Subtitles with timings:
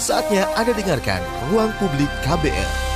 [0.00, 1.20] Saatnya Anda dengarkan
[1.50, 2.91] Ruang Publik KBR.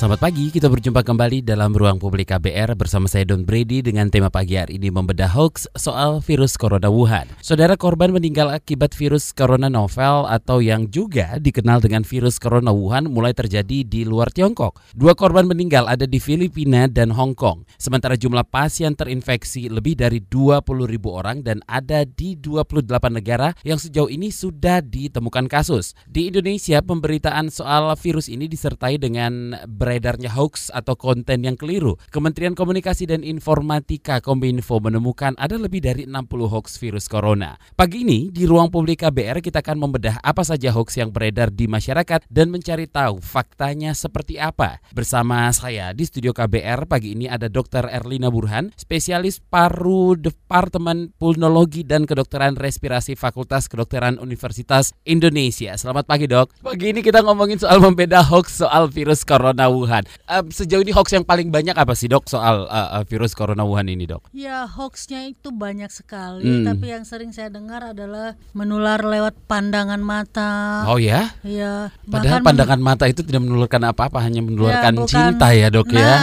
[0.00, 4.32] Selamat pagi, kita berjumpa kembali dalam Ruang Publik KBR bersama saya Don Brady dengan tema
[4.32, 7.28] pagi hari ini membedah hoax soal virus corona Wuhan.
[7.44, 13.12] Saudara korban meninggal akibat virus corona novel atau yang juga dikenal dengan virus corona Wuhan
[13.12, 14.80] mulai terjadi di luar Tiongkok.
[14.96, 17.68] Dua korban meninggal ada di Filipina dan Hong Kong.
[17.76, 22.88] Sementara jumlah pasien terinfeksi lebih dari 20 ribu orang dan ada di 28
[23.20, 25.92] negara yang sejauh ini sudah ditemukan kasus.
[26.08, 31.98] Di Indonesia, pemberitaan soal virus ini disertai dengan beredarnya hoax atau konten yang keliru.
[32.14, 37.58] Kementerian Komunikasi dan Informatika Kominfo menemukan ada lebih dari 60 hoax virus corona.
[37.74, 41.66] Pagi ini di ruang publik KBR kita akan membedah apa saja hoax yang beredar di
[41.66, 44.78] masyarakat dan mencari tahu faktanya seperti apa.
[44.94, 47.90] Bersama saya di studio KBR pagi ini ada Dr.
[47.90, 55.74] Erlina Burhan, spesialis paru Departemen Pulmonologi dan Kedokteran Respirasi Fakultas Kedokteran Universitas Indonesia.
[55.74, 56.54] Selamat pagi dok.
[56.62, 60.04] Pagi ini kita ngomongin soal membeda hoax soal virus corona Wuhan.
[60.28, 63.64] Uh, sejauh ini hoax yang paling banyak apa sih dok soal uh, uh, virus corona
[63.64, 64.28] Wuhan ini dok?
[64.36, 66.66] Ya hoaxnya itu banyak sekali, hmm.
[66.68, 70.84] tapi yang sering saya dengar adalah menular lewat pandangan mata.
[70.84, 71.32] Oh ya?
[71.40, 71.88] Iya.
[72.04, 76.00] Padahal pandangan mata itu tidak menularkan apa-apa, hanya menularkan ya, bukan, cinta ya dok nah,
[76.00, 76.16] ya.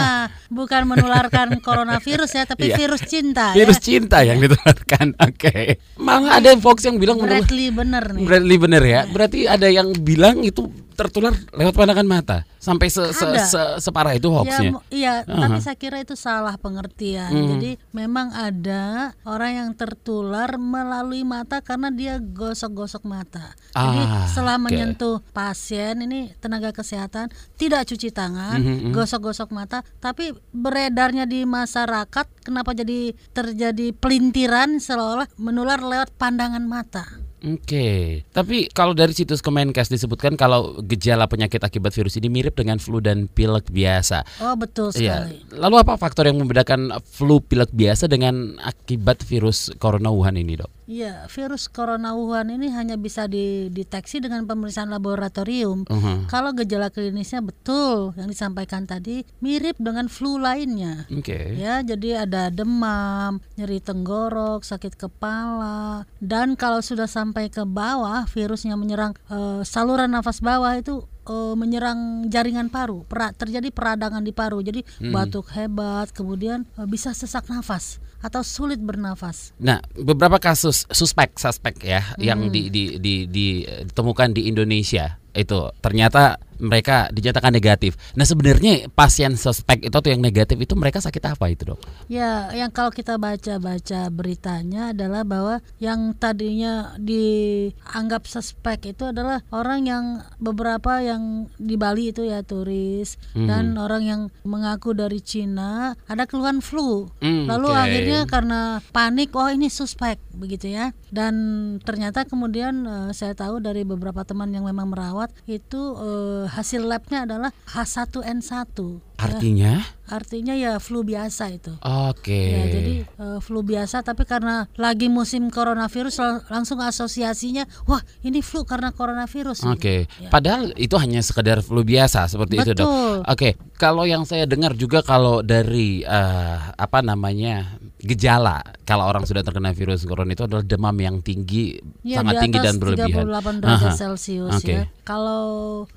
[0.46, 2.78] bukan menularkan coronavirus ya, tapi yeah.
[2.78, 3.50] virus cinta.
[3.52, 3.84] Virus ya.
[3.84, 5.06] cinta yang ditularkan.
[5.26, 5.50] Oke.
[5.50, 5.64] Okay.
[5.98, 8.24] Malah ada hoax yang bilang Bradley bener nih.
[8.28, 9.00] Bradley bener ya.
[9.08, 10.68] Berarti ada yang bilang itu
[10.98, 14.74] tertular lewat pandangan mata sampai se, se, se, separah itu hoaxnya.
[14.74, 15.42] Ya, iya, uh -huh.
[15.46, 17.30] tapi saya kira itu salah pengertian.
[17.30, 17.48] Hmm.
[17.54, 23.54] Jadi memang ada orang yang tertular melalui mata karena dia gosok-gosok mata.
[23.78, 24.02] Ah, Jadi
[24.34, 24.64] setelah okay.
[24.66, 31.46] menyentuh pasien ini tenaga kesehatan tidak cuci tangan, hmm, hmm, gosok-gosok mata, tapi beredarnya di
[31.46, 37.27] masyarakat kenapa jadi terjadi pelintiran seolah-olah menular lewat pandangan mata.
[37.38, 38.02] Oke, okay.
[38.34, 42.98] tapi kalau dari situs Kemenkes disebutkan kalau gejala penyakit akibat virus ini mirip dengan flu
[42.98, 44.26] dan pilek biasa.
[44.42, 45.22] Oh betul iya.
[45.22, 45.38] sekali.
[45.46, 45.62] Ya.
[45.62, 50.77] Lalu apa faktor yang membedakan flu pilek biasa dengan akibat virus corona Wuhan ini, dok?
[50.88, 55.84] Iya, virus corona Wuhan ini hanya bisa dideteksi dengan pemeriksaan laboratorium.
[55.84, 56.18] Uh -huh.
[56.32, 61.04] Kalau gejala klinisnya betul yang disampaikan tadi mirip dengan flu lainnya.
[61.12, 61.28] Oke.
[61.28, 61.46] Okay.
[61.60, 68.80] Ya, jadi ada demam, nyeri tenggorok, sakit kepala, dan kalau sudah sampai ke bawah virusnya
[68.80, 74.58] menyerang uh, saluran nafas bawah itu uh, menyerang jaringan paru, pra, terjadi peradangan di paru.
[74.64, 75.12] Jadi hmm.
[75.12, 79.54] batuk hebat, kemudian uh, bisa sesak nafas atau sulit bernafas.
[79.62, 82.18] Nah, beberapa kasus suspek suspek ya hmm.
[82.18, 87.96] yang di, di, di, di, ditemukan di Indonesia itu ternyata mereka dinyatakan negatif.
[88.14, 91.80] Nah sebenarnya pasien suspek itu atau yang negatif itu mereka sakit apa itu dok?
[92.10, 99.86] Ya, yang kalau kita baca-baca beritanya adalah bahwa yang tadinya dianggap suspek itu adalah orang
[99.86, 100.04] yang
[100.42, 103.46] beberapa yang di Bali itu ya turis mm -hmm.
[103.48, 107.08] dan orang yang mengaku dari Cina ada keluhan flu.
[107.22, 107.82] Mm, Lalu okay.
[107.84, 110.90] akhirnya karena panik, oh ini suspek begitu ya.
[111.08, 111.34] Dan
[111.82, 117.28] ternyata kemudian uh, saya tahu dari beberapa teman yang memang merawat itu uh, hasil labnya
[117.28, 119.07] adalah H1N1.
[119.18, 119.82] Artinya?
[119.82, 119.96] Ya.
[120.08, 121.74] Artinya ya flu biasa itu.
[121.84, 122.32] Oke.
[122.32, 122.48] Okay.
[122.54, 128.40] Ya, jadi uh, flu biasa tapi karena lagi musim coronavirus lang langsung asosiasinya wah ini
[128.40, 129.68] flu karena coronavirus.
[129.68, 129.76] Oke.
[129.76, 130.00] Okay.
[130.22, 130.30] Ya.
[130.32, 132.72] Padahal itu hanya sekedar flu biasa seperti Betul.
[132.72, 132.88] itu, Dok.
[132.88, 133.20] Oke.
[133.26, 133.52] Okay.
[133.76, 137.78] Kalau yang saya dengar juga kalau dari uh, apa namanya?
[137.98, 142.58] gejala kalau orang sudah terkena virus corona itu adalah demam yang tinggi, ya, sangat tinggi
[142.62, 143.26] dan berlebihan.
[143.26, 144.72] 38 derajat Celcius okay.
[144.72, 144.82] ya.
[145.02, 145.46] Kalau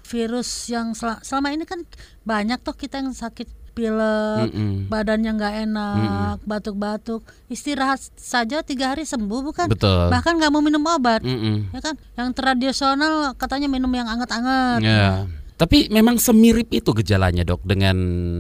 [0.10, 1.86] virus yang sel selama ini kan
[2.26, 4.76] banyak toh kita yang sakit pilek, mm -mm.
[4.92, 9.72] badannya nggak enak, batuk-batuk, istirahat saja tiga hari sembuh bukan?
[9.72, 10.12] Betul.
[10.12, 11.58] Bahkan nggak mau minum obat, mm -mm.
[11.72, 11.96] ya kan?
[12.20, 14.84] Yang tradisional katanya minum yang anget-anget.
[14.84, 15.32] Yeah.
[15.62, 17.94] Tapi memang semirip itu gejalanya dok dengan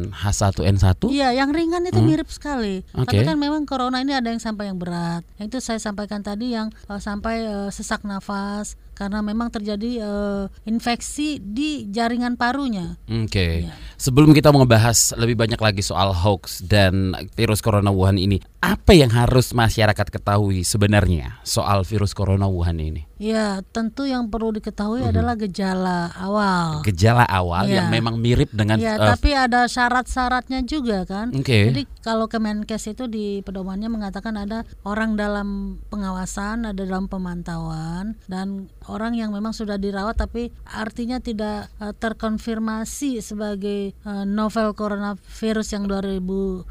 [0.09, 1.05] H1N1?
[1.05, 2.09] Iya, yang ringan itu hmm.
[2.09, 2.81] mirip sekali.
[2.97, 3.21] Okay.
[3.21, 5.21] Tapi kan memang corona ini ada yang sampai yang berat.
[5.37, 10.45] Yang itu saya sampaikan tadi yang uh, sampai uh, sesak nafas, karena memang terjadi uh,
[10.61, 13.01] infeksi di jaringan parunya.
[13.09, 13.25] Oke.
[13.33, 13.53] Okay.
[13.65, 13.73] Ya.
[13.97, 19.09] Sebelum kita membahas lebih banyak lagi soal hoax dan virus corona Wuhan ini, apa yang
[19.09, 23.09] harus masyarakat ketahui sebenarnya soal virus corona Wuhan ini?
[23.21, 25.13] Ya, tentu yang perlu diketahui mm -hmm.
[25.13, 26.81] adalah gejala awal.
[26.81, 27.81] Gejala awal ya.
[27.81, 31.29] yang memang mirip dengan Ya, uh, tapi ada syarat-syaratnya juga kan.
[31.29, 31.45] Oke.
[31.45, 31.63] Okay.
[31.69, 38.73] Jadi kalau Kemenkes itu di pedomannya mengatakan ada orang dalam pengawasan, ada dalam pemantauan dan
[38.91, 45.87] orang yang memang sudah dirawat tapi artinya tidak uh, terkonfirmasi sebagai uh, novel coronavirus yang
[45.87, 46.67] 2019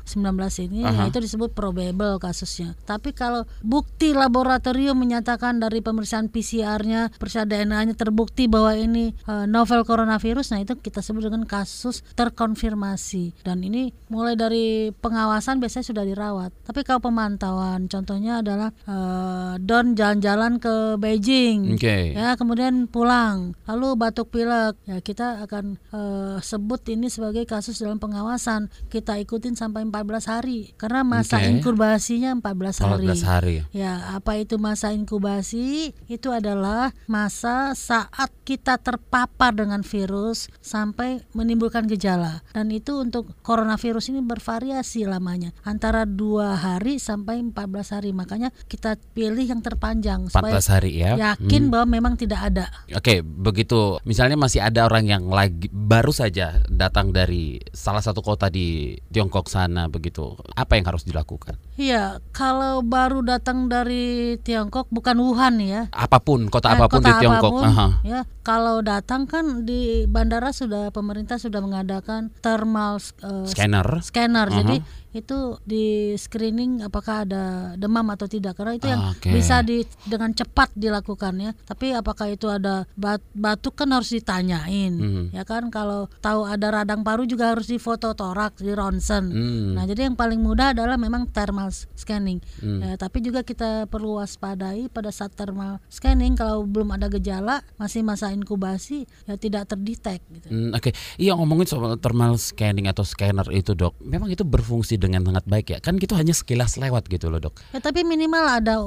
[0.68, 0.92] ini Aha.
[0.92, 2.76] ya itu disebut probable kasusnya.
[2.84, 9.82] Tapi kalau bukti laboratorium menyatakan dari pemeriksaan PCR-nya, pemeriksaan DNA-nya terbukti bahwa ini uh, novel
[9.88, 13.40] coronavirus, nah itu kita sebut dengan kasus terkonfirmasi.
[13.46, 16.50] Dan ini mulai dari pengawasan biasanya sudah dirawat.
[16.66, 22.16] Tapi kalau pemantauan, contohnya adalah uh, Don jalan-jalan ke Beijing, Oke.
[22.16, 28.00] ya kemudian pulang, lalu batuk pilek, ya kita akan uh, sebut ini sebagai kasus dalam
[28.00, 28.72] pengawasan.
[28.88, 31.52] Kita ikutin sampai 14 hari karena masa Oke.
[31.52, 33.06] inkubasinya 14 hari.
[33.06, 33.54] 14 hari.
[33.76, 35.92] Ya, apa itu masa inkubasi?
[36.08, 42.42] Itu adalah masa saat kita terpapar dengan virus sampai menimbulkan gejala.
[42.50, 48.10] Dan itu untuk coronavirus ini bervariasi lamanya, antara dua hari sampai 14 hari.
[48.10, 51.12] Makanya kita pilih yang terpanjang 14 supaya hari ya.
[51.18, 51.72] yakin Hmm.
[51.72, 52.70] bahwa memang tidak ada.
[52.94, 53.98] Oke, begitu.
[54.06, 59.50] Misalnya masih ada orang yang lagi baru saja datang dari salah satu kota di Tiongkok
[59.50, 60.38] sana begitu.
[60.54, 61.58] Apa yang harus dilakukan?
[61.80, 65.88] Iya, kalau baru datang dari Tiongkok bukan Wuhan ya.
[65.90, 67.40] Apa pun kota Eh, apa pun kota di Tiongkok.
[67.40, 67.88] apa pun, Aha.
[68.04, 73.88] ya kalau datang kan di bandara sudah pemerintah sudah mengadakan thermal eh, Scanner.
[74.02, 74.58] scanner Aha.
[74.58, 74.76] jadi
[75.10, 77.44] itu di screening apakah ada
[77.74, 79.26] demam atau tidak karena itu yang Oke.
[79.28, 84.94] bisa di dengan cepat dilakukan ya tapi apakah itu ada bat- batuk kan harus ditanyain
[84.94, 85.24] Hmm.
[85.30, 89.74] ya kan kalau tahu ada radang paru juga harus difoto toraks di ronsen Hmm.
[89.74, 92.82] nah jadi yang paling mudah adalah memang thermal scanning Hmm.
[92.82, 98.00] Ya, tapi juga kita perlu waspadai pada saat thermal scanning kalau belum ada gejala masih
[98.00, 100.48] masa inkubasi ya tidak terdetek gitu.
[100.48, 105.24] Hmm, Oke, iya ngomongin soal thermal scanning atau scanner itu dok, memang itu berfungsi dengan
[105.24, 105.78] sangat baik ya.
[105.84, 107.60] Kan gitu hanya sekilas lewat gitu loh dok.
[107.76, 108.80] Ya tapi minimal ada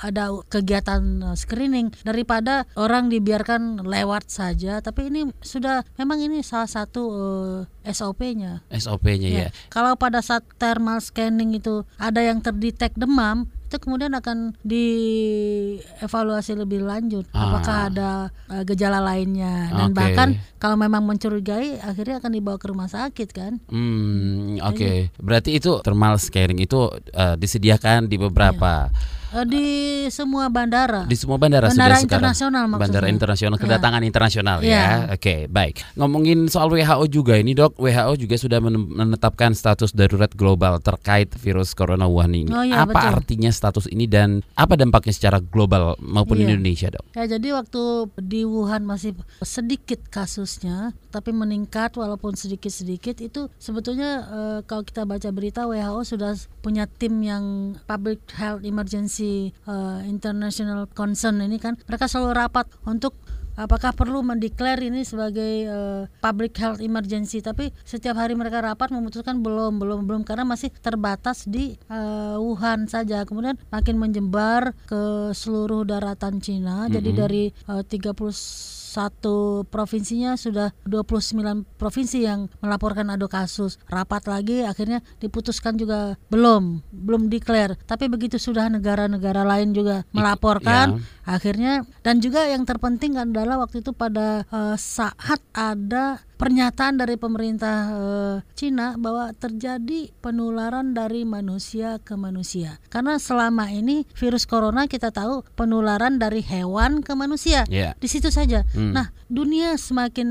[0.00, 1.02] ada kegiatan
[1.32, 4.78] uh, screening daripada orang dibiarkan lewat saja.
[4.78, 8.62] Tapi ini sudah memang ini salah satu uh, SOP-nya.
[8.70, 9.38] SOP-nya ya.
[9.40, 9.48] Ya.
[9.72, 16.82] Kalau pada saat thermal scanning itu ada yang terdetek demam, itu kemudian akan dievaluasi lebih
[16.82, 17.54] lanjut Ah.
[17.54, 18.10] apakah ada
[18.50, 19.98] uh, gejala lainnya dan Oke.
[19.98, 20.28] bahkan
[20.58, 23.62] kalau memang mencurigai akhirnya akan dibawa ke rumah sakit kan.
[23.70, 25.14] Hmm, oke.
[25.22, 29.66] Berarti itu thermal scanning itu eh, disediakan di beberapa Uh, di
[30.08, 31.04] semua bandara.
[31.04, 32.04] di semua bandara, Bandara sudah sekarang.
[32.26, 32.82] internasional maksudnya.
[32.82, 33.62] Bandara internasional, Ya.
[33.62, 34.70] kedatangan internasional ya.
[34.70, 34.86] Ya.
[35.12, 35.74] Oke, baik.
[35.94, 37.76] Ngomongin soal WHO juga ini, Dok.
[37.76, 42.50] WHO juga sudah men- menetapkan status darurat global terkait virus corona Wuhan ini.
[42.50, 43.10] Oh, iya, apa betul.
[43.16, 46.50] artinya status ini dan apa dampaknya secara global maupun Iya.
[46.50, 47.04] Indonesia, Dok?
[47.12, 47.82] Ya jadi waktu
[48.18, 55.28] di Wuhan masih sedikit kasusnya, tapi meningkat walaupun sedikit-sedikit itu sebetulnya e, kalau kita baca
[55.34, 59.74] berita WHO sudah punya tim yang public health emergency e,
[60.06, 63.18] international concern ini kan mereka selalu rapat untuk
[63.60, 69.44] apakah perlu mendeklar ini sebagai uh, public health emergency tapi setiap hari mereka rapat memutuskan
[69.44, 75.84] belum belum belum karena masih terbatas di uh, Wuhan saja kemudian makin menjembar ke seluruh
[75.84, 76.94] daratan Cina mm -hmm.
[76.96, 77.22] jadi mm-hmm.
[77.28, 83.78] dari uh, 30 satu provinsinya sudah 29 provinsi yang melaporkan ada kasus.
[83.86, 87.78] Rapat lagi akhirnya diputuskan juga belum, belum declare.
[87.86, 91.38] Tapi begitu sudah negara-negara lain juga melaporkan, ya.
[91.38, 97.76] akhirnya dan juga yang terpenting adalah waktu itu pada uh, saat ada pernyataan dari pemerintah
[97.92, 105.12] eh, Cina bahwa terjadi penularan dari manusia ke manusia karena selama ini virus corona kita
[105.12, 107.92] tahu penularan dari hewan ke manusia Ya.
[108.00, 108.64] di situ saja.
[108.72, 108.96] Hmm.
[108.96, 110.28] Nah, dunia semakin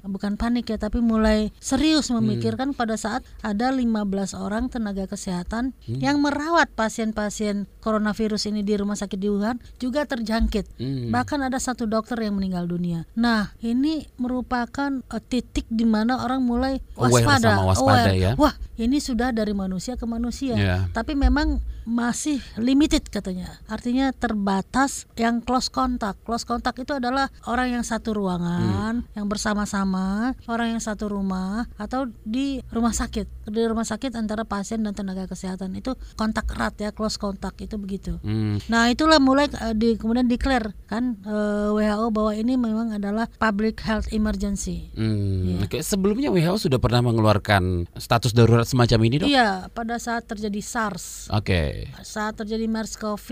[0.00, 6.24] bukan panik ya, tapi mulai serius memikirkan pada saat ada 15 orang tenaga kesehatan yang
[6.24, 10.80] merawat pasien-pasien coronavirus ini di rumah sakit di Wuhan juga terjangkit.
[10.80, 11.12] Hmm.
[11.12, 13.04] Bahkan ada satu dokter yang meninggal dunia.
[13.18, 18.14] Nah, ini merupakan eh, titik di mana orang mulai Aware waspada, sama waspada aware.
[18.14, 18.32] ya.
[18.38, 20.54] Wah, ini sudah dari manusia ke manusia.
[20.54, 20.86] Ya.
[20.94, 23.60] Tapi memang masih limited katanya.
[23.68, 26.22] Artinya terbatas yang close contact.
[26.24, 32.08] Close contact itu adalah orang yang satu ruangan, yang bersama-sama, orang yang satu rumah atau
[32.24, 33.26] di rumah sakit.
[33.52, 37.76] Di rumah sakit antara pasien dan tenaga kesehatan itu kontak erat ya, close contact itu
[37.76, 38.16] begitu.
[38.24, 38.56] Hmm.
[38.72, 43.84] Nah itulah mulai eh, di kemudian declare kan eh, WHO bahwa ini memang adalah public
[43.84, 44.88] health emergency.
[44.96, 45.64] Hmm, Iya.
[45.64, 49.28] Oke, sebelumnya WHO sudah pernah mengeluarkan status darurat semacam ini, dok?
[49.28, 51.28] Iya pada saat terjadi SARS.
[51.30, 51.88] Oke.
[52.00, 53.28] saat terjadi MERS-CoV,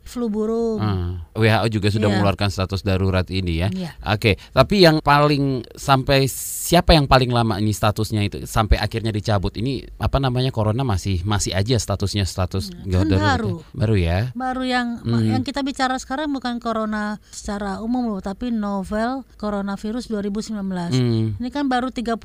[0.00, 0.78] flu burung.
[0.78, 2.14] Ah, WHO juga sudah Iya.
[2.14, 3.68] mengeluarkan status darurat ini ya.
[3.68, 3.94] Iya.
[4.04, 9.54] Oke, tapi yang paling sampai siapa yang paling lama ini statusnya itu sampai akhirnya dicabut
[9.54, 13.28] ini apa namanya corona masih masih aja statusnya status Kan darurat ya?
[13.32, 13.54] baru.
[13.72, 14.18] baru ya.
[14.34, 15.24] Baru yang Hmm.
[15.24, 20.92] yang kita bicara sekarang bukan corona secara umum loh, tapi novel coronavirus 2019.
[20.92, 22.16] Hmm, Ini kan baru 31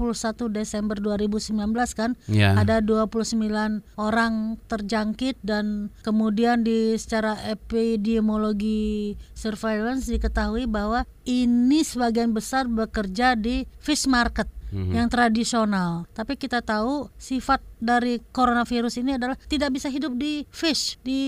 [0.54, 1.60] Desember 2019
[1.92, 2.16] kan.
[2.32, 2.56] ya.
[2.56, 12.72] Ada 29 orang terjangkit dan kemudian di secara epidemiologi surveillance diketahui bahwa ini sebagian besar
[12.72, 14.92] bekerja di fish market Mhm.
[14.92, 16.10] yang tradisional.
[16.18, 21.22] Tapi kita tahu sifat dari coronavirus ini adalah tidak bisa hidup di fish, di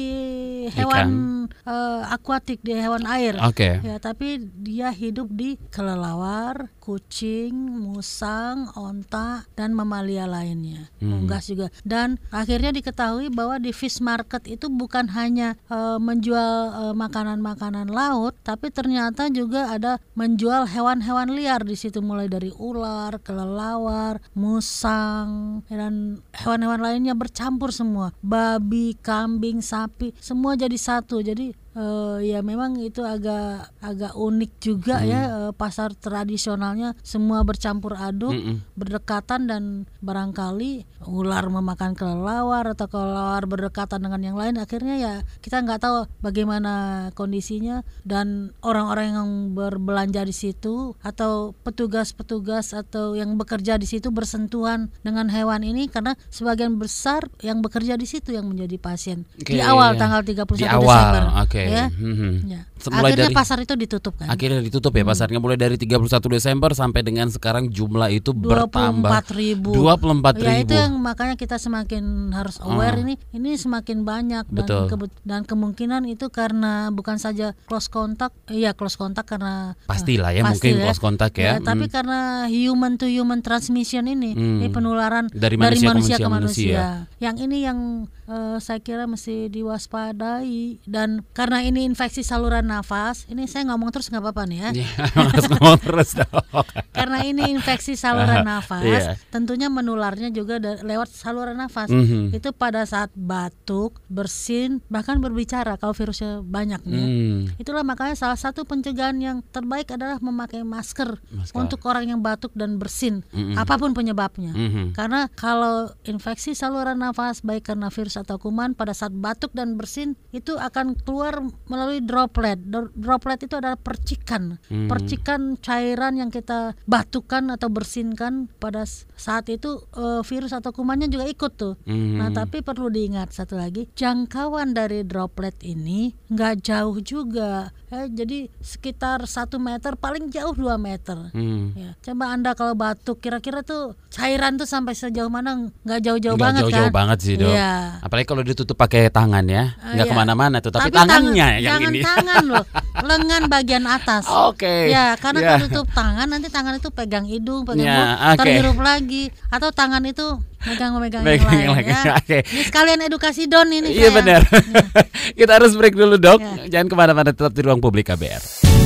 [0.71, 3.35] hewan eh, akuatik, di hewan air.
[3.43, 3.83] Oke.
[3.83, 10.89] Ya, tapi dia hidup di kelelawar, kucing, musang, onta, dan mamalia lainnya.
[11.03, 11.25] Hmm.
[11.25, 11.67] Unggas juga.
[11.83, 18.33] Dan akhirnya diketahui bahwa di fish market itu bukan hanya eh, menjual eh, makanan-makanan laut,
[18.41, 26.23] tapi ternyata juga ada menjual hewan-hewan liar di situ mulai dari ular, kelelawar, musang, dan
[26.31, 28.15] hewan-hewan lainnya bercampur semua.
[28.23, 31.19] Babi, kambing, sapi, semua jadi satu.
[31.19, 37.99] Jadi eh, ya memang itu agak agak unik juga ya eh, pasar tradisionalnya semua bercampur
[37.99, 38.63] aduk Mm-mm.
[38.73, 39.63] berdekatan dan
[39.99, 45.13] barangkali ular memakan kelelawar atau kelelawar berdekatan dengan yang lain akhirnya ya
[45.43, 53.37] kita nggak tahu bagaimana kondisinya dan orang-orang yang berbelanja di situ atau petugas-petugas atau yang
[53.37, 58.47] bekerja di situ bersentuhan dengan hewan ini karena sebagian besar yang bekerja di situ yang
[58.49, 59.99] menjadi pasien di Oke, awal iya.
[59.99, 61.61] tanggal 31 Di Desember awal, oke.
[61.67, 61.85] Ya.
[61.89, 62.31] Mhm.
[62.45, 62.61] Ya.
[62.85, 64.27] Mulai Akhirnya dari- pasar itu ditutup kan.
[64.27, 65.97] Akhirnya ditutup ya pasarnya mulai dari 31
[66.29, 70.73] Desember sampai dengan sekarang jumlah itu 24 bertambah ribu 24 Ya itu ribu.
[70.75, 74.85] yang makanya kita semakin harus aware ini ini semakin banyak dan Betul.
[74.87, 80.43] kebet- dan kemungkinan itu karena bukan saja close contact iya close contact karena Pastilah ya,
[80.43, 81.57] pasti mungkin close contact ya.
[81.59, 81.91] tapi Hmm.
[81.91, 84.61] karena human to human transmission ini Hmm.
[84.61, 86.77] ini penularan Dari manusia ke manusia, manusia, ke manusia.
[86.77, 86.85] manusia.
[87.19, 87.79] Yang ini yang
[88.25, 94.09] eh, saya kira mesti diwaspadai dan karena ini infeksi saluran nafas, ini saya ngomong terus
[94.09, 94.69] nggak apa-apa nih ya.
[94.75, 96.65] Ya, harus ngomong terus dong.
[96.97, 99.13] Karena ini infeksi saluran nafas, Iya.
[99.29, 101.91] tentunya menularnya juga lewat saluran nafas.
[101.91, 102.31] Mhm.
[102.33, 107.05] Itu pada saat batuk, bersin, bahkan berbicara kalau virusnya banyak nih.
[107.05, 107.39] Hmm.
[107.59, 111.55] Itulah makanya salah satu pencegahan yang terbaik adalah memakai masker, Masker.
[111.59, 113.59] untuk orang yang batuk dan bersin, Mm-mm.
[113.59, 114.55] apa pun penyebabnya.
[114.55, 114.95] Mhm.
[114.95, 120.13] Karena kalau infeksi saluran nafas baik karena virus atau kuman pada saat batuk dan bersin
[120.31, 122.57] itu akan keluar melalui droplet.
[122.57, 124.87] Dro- Droplet itu adalah percikan, Hmm.
[124.87, 131.25] percikan cairan yang kita batukan atau bersinkan pada saat itu eh, virus atau kumannya juga
[131.25, 131.73] ikut tuh.
[131.83, 132.17] Mhm.
[132.17, 137.69] Nah tapi perlu diingat satu lagi jangkauan dari droplet ini nggak jauh juga.
[137.87, 141.29] Eh, jadi sekitar satu meter paling jauh 2 meter.
[141.31, 141.71] Hmm.
[141.73, 146.65] Ya, coba anda kalau batuk kira-kira tuh cairan tuh sampai sejauh mana nggak jauh-jauh banget
[146.65, 146.95] jauh-jauh kan?
[146.95, 147.47] banget sih dok.
[147.47, 148.01] Iya.
[148.05, 150.13] Apalagi kalau ditutup pakai tangan ya, Ah, nggak iya.
[150.13, 150.69] ke mana-mana tuh.
[150.69, 151.99] Tapi, tangan- tangannya yang jangan ini.
[152.05, 152.65] tangan loh,
[153.09, 154.29] lengan bagian atas.
[154.29, 154.93] Oke.
[154.93, 155.47] Ya, karena Ya.
[155.51, 158.37] kalau tutup tangan nanti tangan itu pegang hidung, pegang Ya, mulut, oke.
[158.39, 162.01] terhirup lagi, atau tangan itu megang-megang yang lain ya.
[162.21, 162.37] oke.
[162.45, 163.89] Ini sekalian edukasi Don ini.
[163.89, 164.45] Iya benar.
[165.41, 166.37] Kita harus break dulu dok.
[166.37, 166.77] Ya.
[166.77, 168.84] Jangan ke mana-mana tetap di ruang publik KBR.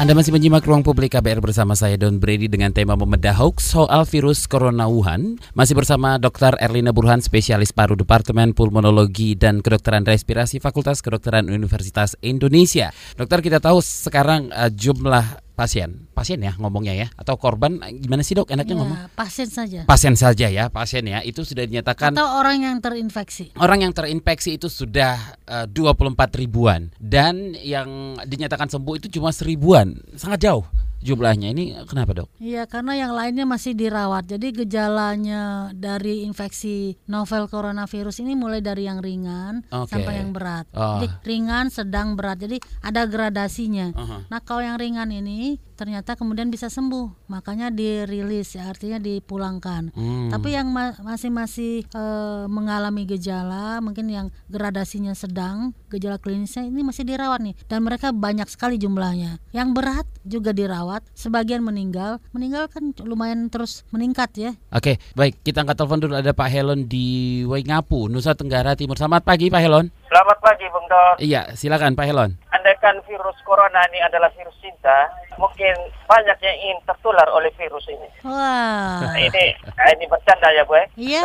[0.00, 4.08] Anda masih menyimak ruang publik KBR bersama saya Don Brady dengan tema membedah hoax soal
[4.08, 5.36] virus corona Wuhan.
[5.52, 6.56] Masih bersama Dr.
[6.56, 12.96] Erlina Burhan, spesialis paru Departemen Pulmonologi dan Kedokteran Respirasi Fakultas Kedokteran Universitas Indonesia.
[13.12, 18.32] Dokter, kita tahu sekarang eh, jumlah pasien, pasien ya ngomongnya ya, atau korban gimana sih
[18.32, 18.48] dok?
[18.48, 18.98] Enaknya Ya, ngomong?
[19.12, 19.80] pasien saja.
[19.84, 23.52] Pasien saja ya, pasien ya, itu sudah dinyatakan Atau orang yang terinfeksi.
[23.60, 29.92] Orang yang terinfeksi itu sudah eh, 24 ribuan dan yang dinyatakan sembuh itu cuma seribuan,
[30.16, 30.64] sangat jauh
[31.00, 31.52] jumlahnya.
[31.52, 32.28] Ini kenapa dok?
[32.40, 34.28] Iya, karena yang lainnya masih dirawat.
[34.28, 39.96] Jadi gejalanya dari infeksi novel coronavirus ini mulai dari yang ringan Oke.
[39.96, 40.68] sampai yang berat.
[40.76, 41.00] Oh.
[41.00, 42.40] Jadi ringan, sedang, berat.
[42.40, 43.92] Jadi ada gradasinya.
[43.96, 44.18] Aha.
[44.28, 49.96] Nah, kalau yang ringan ini ternyata kemudian bisa sembuh, makanya dirilis ya, artinya dipulangkan.
[49.96, 50.28] Hmm.
[50.28, 56.84] Tapi yang ma- masih masih eh, mengalami gejala, mungkin yang gradasinya sedang, gejala klinisnya ini
[56.84, 59.40] masih dirawat nih, dan mereka banyak sekali jumlahnya.
[59.56, 64.50] Yang berat juga dirawat, sebagian meninggal, meninggal kan lumayan terus meningkat ya.
[64.70, 67.06] Oke, baik kita angkat telepon dulu ada Pak Helon di
[67.46, 68.98] Waingapu, Nusa Tenggara Timur.
[68.98, 69.86] Selamat pagi Pak Helon.
[70.10, 71.14] Selamat pagi, Bung Don.
[71.16, 72.30] Iya, silakan Pak Helon.
[72.50, 75.06] Andaikan virus corona ini adalah virus cinta,
[75.36, 75.70] mungkin
[76.04, 78.08] banyak yang ingin tertular oleh virus ini.
[78.26, 79.06] Wah.
[79.06, 80.74] Nah, ini nah, ini bercanda ya, Bu.
[80.74, 80.86] eh.
[80.98, 81.22] Iya.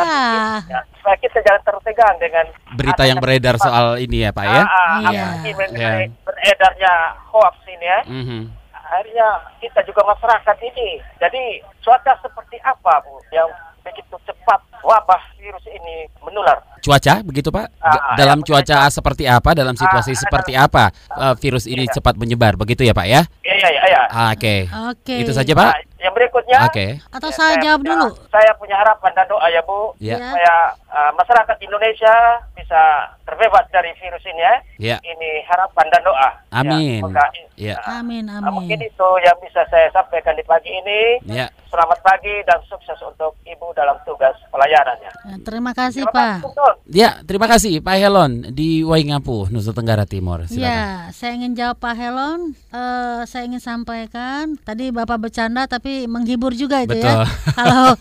[0.70, 2.46] Ya, supaya kita jangan tertegang dengan
[2.78, 4.62] Berita yang beredar soal ini ya Pak ya.
[4.62, 5.26] Ah, ah, Iya.
[5.42, 6.22] mengenai Iya.
[6.22, 6.92] beredarnya
[7.34, 8.00] hoax ini ya.
[8.06, 8.42] Mhm.
[8.86, 9.28] Akhirnya
[9.60, 11.02] kita juga masyarakat ini.
[11.18, 13.50] Jadi cuaca seperti apa, Bu, yang
[13.86, 16.58] begitu cepat wabah virus ini menular?
[16.82, 17.66] Cuaca begitu Pak?
[17.82, 21.86] Ah, ah, dalam ya, cuaca seperti apa, dalam situasi Ah, seperti apa uh, virus ini
[21.90, 21.98] Iya.
[21.98, 23.22] cepat menyebar begitu ya Pak ya?
[23.42, 23.82] Iya, iya, iya.
[23.90, 24.02] iya.
[24.10, 24.70] Ah, Oke.
[24.94, 25.16] Oke.
[25.22, 25.95] Itu saja Nah, Pak.
[26.06, 26.60] Yang berikutnya.
[26.70, 27.02] Oke.
[27.10, 28.08] Atau ya, saya jawab punya- dulu.
[28.30, 29.80] Saya punya harapan dan doa ya, Bu.
[29.98, 30.16] Ya.
[30.16, 30.30] Ya.
[30.30, 30.56] Supaya
[30.94, 32.14] uh, masyarakat Indonesia
[32.54, 32.82] bisa
[33.26, 34.56] terbebas dari virus ini ya.
[34.78, 34.98] Ya.
[35.02, 36.30] Ini harapan dan doa.
[36.54, 37.02] Amin.
[37.02, 37.26] Ya, semoga,
[37.58, 37.76] Ya.
[37.82, 38.90] uh, Amin, uh, mungkin amin.
[38.94, 41.02] itu yang bisa saya sampaikan di pagi ini.
[41.26, 41.50] Ya.
[41.76, 45.12] Selamat pagi dan sukses untuk Ibu dalam tugas pelayanannya.
[45.12, 46.32] Ya, terima kasih, Terima Pak.
[46.40, 46.76] kasih, Don.
[46.88, 50.48] Ya, terima kasih Pak Helon di Waingapu, Nusa Tenggara Timur.
[50.48, 50.64] Silakan.
[50.64, 52.56] Ya, saya ingin jawab Pak Helon.
[52.72, 57.12] Eh, saya ingin sampaikan tadi Bapak bercanda tapi menghibur juga itu Betul.
[57.12, 57.28] ya.
[57.60, 58.00] Kalau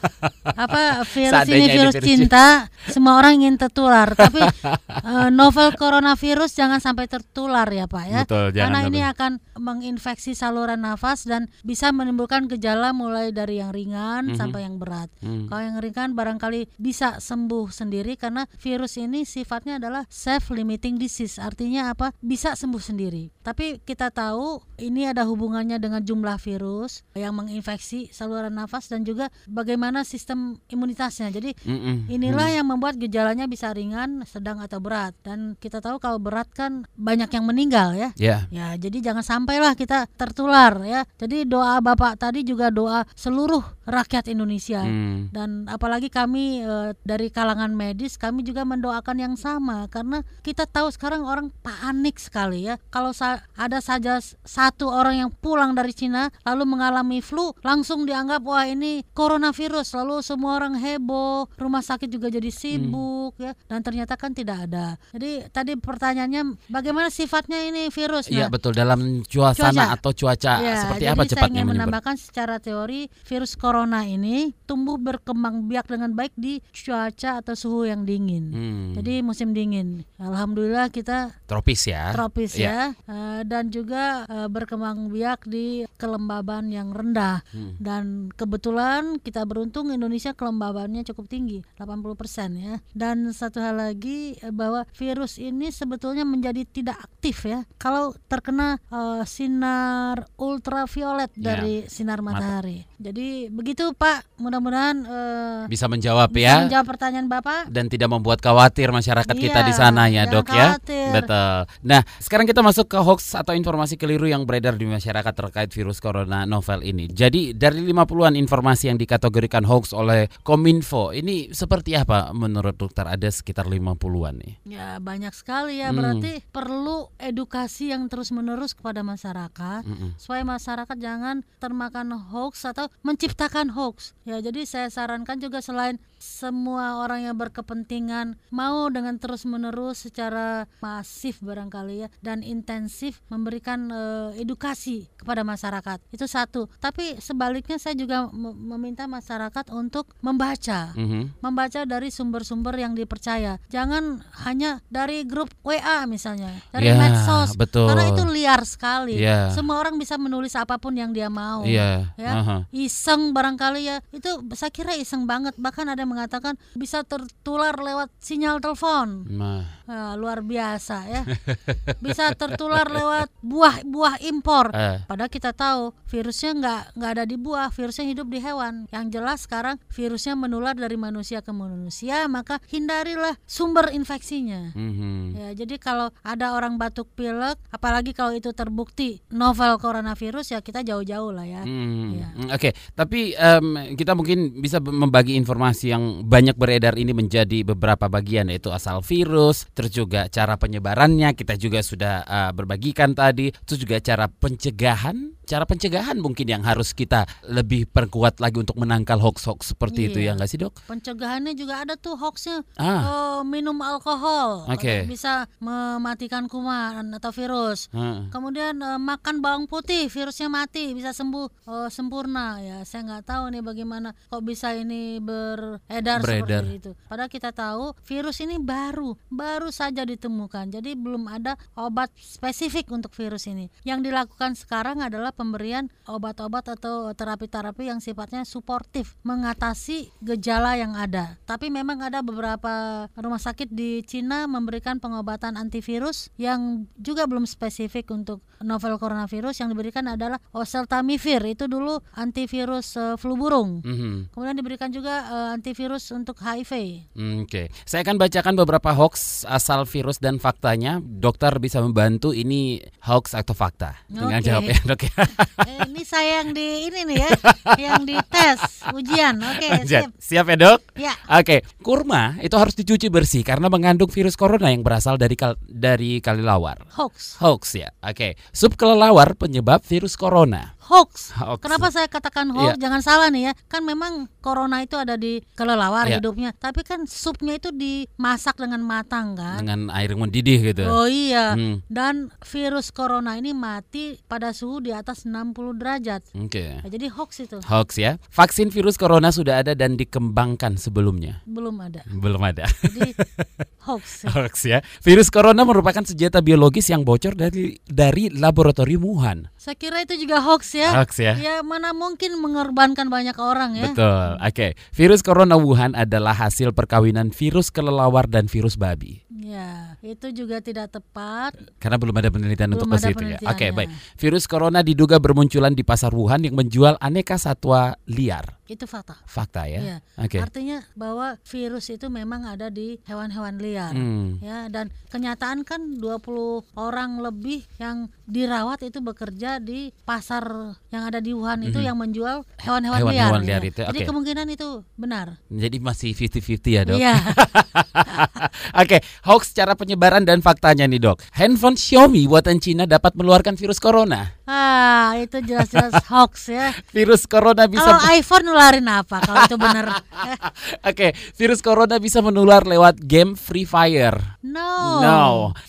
[0.55, 2.47] apa virus Seandainya ini virus virus cinta,
[2.87, 4.07] semua orang ingin tertular.
[4.15, 4.39] Tapi
[5.11, 8.23] eh, novel coronavirus jangan sampai tertular ya Pak ya.
[8.23, 8.95] Betul, jangan Karena sampai.
[8.95, 14.77] ini akan menginfeksi saluran nafas dan bisa menimbulkan gejala mulai dari yang ringan sampai yang
[14.77, 15.09] berat.
[15.25, 15.49] Hmm.
[15.49, 21.41] Kalau yang ringan barangkali bisa sembuh sendiri karena virus ini sifatnya adalah self limiting disease.
[21.41, 22.13] Artinya apa?
[22.21, 23.33] Bisa sembuh sendiri.
[23.41, 29.33] Tapi kita tahu ini ada hubungannya dengan jumlah virus yang menginfeksi saluran nafas dan juga
[29.49, 31.31] bagaimana sistem imunitasnya.
[31.33, 32.11] Jadi Mm-mm.
[32.11, 35.15] Inilah yang membuat gejalanya bisa ringan, sedang atau berat.
[35.23, 38.11] Dan kita tahu kalau berat kan banyak yang meninggal ya.
[38.19, 38.47] Ya.
[38.51, 41.07] Ya, jadi jangan sampailah kita tertular ya.
[41.17, 43.54] Jadi doa Bapak tadi juga doa seluruh
[43.85, 44.81] rakyat Indonesia.
[44.81, 45.29] Hmm.
[45.29, 50.89] Dan apalagi kami eh, dari kalangan medis kami juga mendoakan yang sama karena kita tahu
[50.89, 52.81] sekarang orang panik sekali ya.
[52.89, 58.41] Kalau sa- ada saja satu orang yang pulang dari Cina lalu mengalami flu langsung dianggap
[58.41, 64.15] wah ini coronavirus lalu semua orang heboh, rumah sakit juga jadi sibuk ya dan ternyata
[64.15, 64.97] kan tidak ada.
[65.11, 68.27] Jadi tadi pertanyaannya bagaimana sifatnya ini virus?
[68.27, 69.73] Iya Nah, betul dalam Cuaca.
[69.91, 71.81] atau cuaca Ya, seperti apa saya cepatnya ingin menyebar?
[71.83, 77.85] menambahkan secara teori virus corona ini tumbuh berkembang biak dengan baik di cuaca atau suhu
[77.85, 78.45] yang dingin.
[78.49, 78.89] Hmm.
[78.97, 80.09] Jadi musim dingin.
[80.17, 82.17] Alhamdulillah kita Tropis ya.
[82.17, 82.65] tropis Iya.
[82.65, 87.45] ya Eh, dan juga eh, berkembang biak di kelembaban yang rendah.
[87.53, 87.77] Hmm.
[87.77, 92.81] Dan kebetulan kita beruntung Indonesia kelembabannya cukup tinggi, 80% ya.
[92.97, 98.81] Dan satu hal lagi eh, bahwa virus ini sebetulnya menjadi tidak aktif ya kalau terkena
[99.25, 101.57] sinar ultraviolet Ya.
[101.57, 102.39] dari sinar Mata.
[102.39, 102.87] matahari.
[103.25, 106.55] Jadi begitu Pak, mudah-mudahan eh, Bisa menjawab bisa ya.
[106.61, 107.73] menjawab pertanyaan Bapak.
[107.73, 111.09] dan tidak membuat khawatir masyarakat kita Iya, di sana ya dok ya khawatir.
[111.11, 115.71] betul nah sekarang kita masuk ke hoax atau informasi keliru yang beredar di masyarakat terkait
[115.71, 121.95] virus corona novel ini jadi dari 50-an informasi yang dikategorikan hoax oleh Kominfo ini seperti
[121.95, 125.97] apa menurut dokter ada sekitar 50-an nih Ya banyak sekali ya Hmm.
[125.97, 130.19] berarti perlu edukasi yang terus-menerus kepada masyarakat Mm-mm.
[130.19, 134.19] supaya masyarakat jangan termakan hoax atau menciptakan hoax.
[134.27, 141.39] Ya jadi saya sarankan juga selain semua orang yang berkepentingan mau dengan terus-menerus secara masif
[141.39, 146.01] barangkali ya dan intensif memberikan eh, edukasi kepada masyarakat.
[146.09, 146.73] Itu satu.
[146.79, 151.41] Tapi sebaliknya saya juga mem- meminta masyarakat untuk membaca Mhm.
[151.41, 153.61] membaca dari sumber-sumber yang dipercaya.
[153.69, 157.53] Jangan hanya dari grup WA misalnya, dari Ya, medsos.
[157.55, 157.85] betul.
[157.85, 159.19] Karena itu liar sekali.
[159.19, 159.53] Ya.
[159.53, 161.65] Semua orang bisa menulis apa pun yang dia mau.
[161.65, 162.57] Iya Ya, aha.
[162.71, 163.97] iseng barangkali ya.
[164.09, 165.53] Itu saya kira iseng banget.
[165.57, 169.27] Bahkan ada yang mengatakan bisa tertular lewat sinyal telepon.
[169.27, 171.23] Nah, Nah, luar biasa ya.
[172.05, 174.73] bisa tertular lewat buah-buah impor.
[174.73, 178.89] eh, Padahal kita tahu virusnya nggak nggak ada di buah, virusnya hidup di hewan.
[178.89, 184.73] Yang jelas sekarang virusnya menular dari manusia ke manusia, maka hindarilah sumber infeksinya.
[184.73, 185.37] mhm.
[185.37, 190.81] Ya, jadi kalau ada orang batuk pilek, apalagi kalau itu terbukti novel coronavirus ya kita
[190.81, 191.61] jauh-jauh lah ya.
[191.61, 192.29] Hmm, Iya.
[192.33, 198.11] hmm, Oke, tapi em, kita mungkin bisa membagi informasi yang banyak beredar ini menjadi beberapa
[198.11, 203.79] bagian yaitu asal virus, terus juga cara penyebarannya kita juga sudah eh, berbagikan tadi, terus
[203.79, 209.77] juga cara pencegahan cara pencegahan mungkin yang harus kita lebih perkuat lagi untuk menangkal hoax-hoax
[209.77, 210.33] seperti itu Iya.
[210.33, 210.73] ya nggak sih dok?
[210.89, 212.65] Pencegahannya juga ada tuh hoaxnya.
[212.75, 213.03] Ah.
[213.05, 215.05] Oh, minum alkohol Oke.
[215.05, 217.93] bisa mematikan kuman atau virus.
[217.93, 218.33] Heeh.
[218.33, 222.59] Kemudian eh, makan bawang putih, virusnya mati, bisa sembuh eh, sempurna.
[222.65, 226.65] Ya, saya nggak tahu nih bagaimana kok bisa ini beredar, Beredar.
[226.65, 226.91] seperti itu.
[227.05, 230.71] Padahal kita tahu virus ini baru, baru saja ditemukan.
[230.71, 233.69] Jadi belum ada obat spesifik untuk virus ini.
[233.83, 241.37] Yang dilakukan sekarang adalah pemberian obat-obat atau terapi-terapi yang sifatnya suportif, mengatasi gejala yang ada.
[241.45, 248.15] Tapi memang ada beberapa rumah sakit di Cina memberikan pengobatan antivirus yang juga belum spesifik
[248.15, 253.85] untuk novel coronavirus yang diberikan adalah oseltamivir itu dulu antivirus eh, flu burung.
[253.85, 254.33] Mhm.
[254.33, 256.73] Kemudian diberikan juga eh, antivirus untuk HIV.
[257.15, 261.03] Hmm, Oke, saya akan bacakan beberapa hoax asal virus dan faktanya.
[261.05, 264.01] Dokter bisa membantu ini hoax atau fakta.
[264.09, 264.47] Dengan Oke.
[264.49, 265.24] jawab ya dok ya.
[265.65, 267.31] Eh, ini saya yang di ini nih ya,
[267.79, 268.59] yang di tes
[268.91, 269.39] ujian.
[269.41, 269.89] Oke, Lanjut.
[269.89, 270.09] siap.
[270.17, 270.79] Siap ya dok?
[270.97, 271.15] Ya.
[271.31, 276.19] Oke, kurma itu harus dicuci bersih karena mengandung virus corona yang berasal dari kal- dari
[276.21, 276.85] kelelawar.
[276.95, 277.39] Hoax.
[277.41, 277.89] Hoax ya.
[278.01, 280.77] Oke, sup kelelawar penyebab virus corona.
[280.85, 281.33] Hoax.
[281.41, 281.61] Hoax.
[281.65, 282.77] Kenapa saya katakan hoax?
[282.77, 282.81] Iya.
[282.81, 283.53] Jangan salah nih ya.
[283.67, 286.21] Kan memang corona itu ada di kelelawar Iya.
[286.21, 289.65] hidupnya, tapi kan supnya itu dimasak dengan matang kan?
[289.65, 290.85] Dengan air mendidih gitu.
[290.85, 291.57] Oh iya.
[291.57, 291.81] Hmm.
[291.89, 296.21] Dan virus corona ini mati pada suhu di atas 60 derajat.
[296.37, 296.85] Oke.
[296.85, 298.21] Ya, jadi hoax itu Hoax ya.
[298.29, 301.41] Vaksin virus corona sudah ada dan dikembangkan sebelumnya.
[301.49, 302.05] belum ada.
[302.13, 302.69] Belum ada.
[302.85, 303.17] Jadi
[303.89, 304.29] hoax.
[304.29, 304.79] Hoax ya.
[305.01, 309.49] Virus corona merupakan senjata biologis yang bocor dari dari laboratorium Wuhan.
[309.65, 310.93] Saya kira itu juga hoax ya.
[310.93, 311.41] Hoax ya.
[311.41, 313.97] Ya mana mungkin mengorbankan banyak orang ya.
[313.97, 314.37] Betul.
[314.37, 314.77] Oke.
[314.93, 319.25] Virus corona Wuhan adalah hasil perkawinan virus kelelawar dan virus babi.
[319.33, 321.57] Ya, itu juga tidak tepat.
[321.81, 323.41] Karena belum ada penelitian Belum untuk ke situ ya.
[323.41, 323.73] Oke, penelitiannya.
[323.73, 323.89] baik.
[324.21, 328.61] Virus corona diduga bermunculan di pasar Wuhan yang menjual aneka satwa liar.
[328.65, 329.21] Itu fakta.
[329.29, 329.81] Fakta ya.
[329.81, 329.97] Iya.
[330.17, 330.41] Oke.
[330.41, 333.93] Artinya bahwa virus itu memang ada di hewan-hewan liar.
[333.93, 334.41] Hmm.
[334.41, 341.21] Ya, dan kenyataan kan 20 orang lebih yang dirawat itu bekerja di pasar yang ada
[341.21, 343.05] di Wuhan itu yang menjual hewan-hewan liar.
[343.05, 343.13] Mhm.
[343.13, 343.49] Hewan-hewan ya.
[343.53, 345.27] liar itu, Jadi kemungkinan itu benar.
[345.53, 346.97] Jadi masih 50-50 ya, Dok.
[346.97, 347.15] Iya.
[348.81, 348.99] Oke,
[349.29, 351.21] hoax cara penyebaran dan faktanya nih, Dok.
[351.37, 354.33] Handphone Xiaomi buatan Cina dapat menularkan virus corona.
[354.49, 356.73] ah, itu jelas-jelas hoax ya.
[356.93, 359.99] Virus corona bisa Kalau iPhone nularin apa kalau itu benar?
[360.89, 364.39] Oke, virus corona bisa menular lewat game Free Fire.
[364.47, 365.03] no.
[365.03, 365.23] No,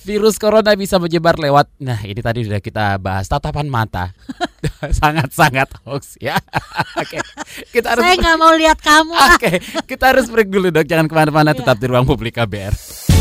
[0.05, 1.65] virus corona bisa menyebar lewat.
[1.81, 4.13] Nah, ini tadi sudah kita bahas tatapan mata.
[5.01, 6.37] Sangat-sangat hoax ya.
[7.01, 7.17] Oke,
[7.73, 8.05] kita harus.
[8.05, 9.13] Saya nggak mau lihat kamu.
[9.33, 9.51] Oke,
[9.89, 10.85] kita harus break dulu dok.
[10.85, 11.65] Jangan ke mana-mana, Iya.
[11.65, 13.14] tetap di ruang publik KBR.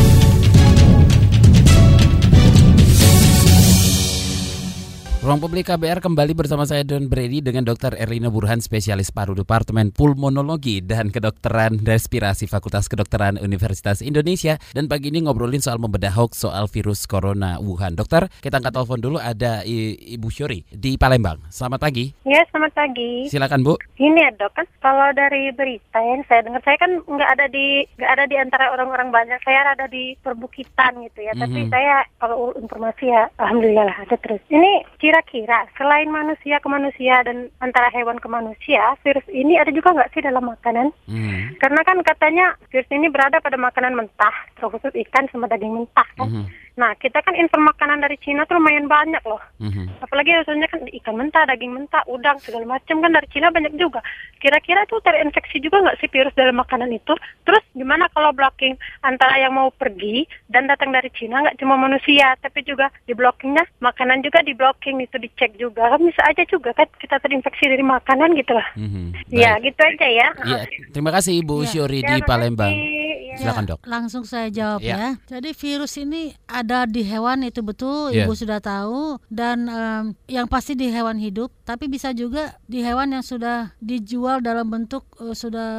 [5.25, 7.97] Ruang Publik KBR kembali bersama saya Don Brady dengan Dr.
[7.97, 14.61] Erlina Burhan, spesialis paru Departemen Pulmonologi dan Kedokteran Respirasi Fakultas Kedokteran Universitas Indonesia.
[14.77, 17.97] Dan pagi ini ngobrolin soal membedah hoax soal virus corona Wuhan.
[17.97, 21.41] Dokter, kita angkat telepon dulu ada I- Ibu Syuri di Palembang.
[21.49, 22.13] Selamat pagi.
[22.29, 23.25] Ya, selamat pagi.
[23.25, 23.81] Silakan Bu.
[23.97, 27.81] Ini ya dok kan, kalau dari berita yang saya dengar, saya kan nggak ada di
[27.97, 29.41] nggak ada di antara orang-orang banyak.
[29.41, 31.33] Saya ada di perbukitan gitu ya.
[31.33, 31.73] Tapi Mhm.
[31.73, 34.45] saya kalau informasi ya, alhamdulillah lah ada terus.
[34.53, 39.95] Ini kira-kira selain manusia ke manusia dan antara hewan ke manusia, virus ini ada juga
[39.95, 40.91] nggak sih dalam makanan?
[41.07, 41.55] Hmm.
[41.63, 46.27] Karena kan katanya virus ini berada pada makanan mentah, terkhusus ikan sama daging mentah kan.
[46.27, 46.64] Mhm.
[46.75, 49.39] Nah, kita kan info makanan dari Cina tuh lumayan banyak loh.
[49.63, 50.03] Mhm.
[50.03, 54.03] Apalagi rasanya kan ikan mentah, daging mentah, udang segala macam kan dari Cina banyak juga.
[54.43, 57.15] Kira-kira tuh terinfeksi juga nggak sih virus dalam makanan itu?
[57.47, 58.75] Terus gimana kalau blocking
[59.07, 63.63] antara yang mau pergi dan datang dari Cina nggak cuma manusia, tapi juga di blockingnya
[63.79, 65.95] makanan juga di blocking itu dicek juga.
[65.95, 68.67] Kan bisa aja juga kan kita terinfeksi dari makanan gitu lah.
[68.75, 69.31] Mhm.
[69.31, 70.29] Ya gitu aja ya.
[70.43, 70.61] Iya,
[70.91, 71.71] terima kasih Ibu Iya.
[71.71, 72.27] Syuri Ya, di.
[72.27, 72.75] Palembang.
[72.75, 73.04] Ya.
[73.35, 73.81] Silakan dok.
[73.85, 74.97] Langsung saya jawab Ya.
[74.97, 75.11] ya.
[75.29, 78.25] Jadi virus ini ada di hewan itu betul, Ya.
[78.25, 79.19] ibu sudah tahu.
[79.27, 84.39] Dan em, yang pasti di hewan hidup, tapi bisa juga di hewan yang sudah dijual
[84.39, 85.71] dalam bentuk eh, sudah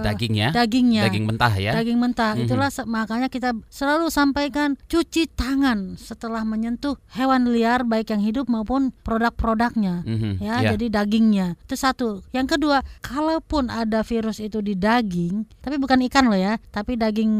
[0.00, 1.02] dagingnya, dagingnya.
[1.06, 1.72] daging mentah ya.
[1.74, 2.32] Daging mentah.
[2.34, 2.42] Mhm.
[2.46, 8.92] Itulah makanya kita selalu sampaikan cuci tangan setelah menyentuh hewan liar baik yang hidup maupun
[9.02, 10.04] produk-produknya.
[10.04, 10.70] Mhm, Ya, ya.
[10.74, 11.56] jadi dagingnya.
[11.64, 12.20] Itu satu.
[12.30, 17.32] Yang kedua, kalaupun ada virus itu di daging, tapi bukan ikan loh ya, tapi daging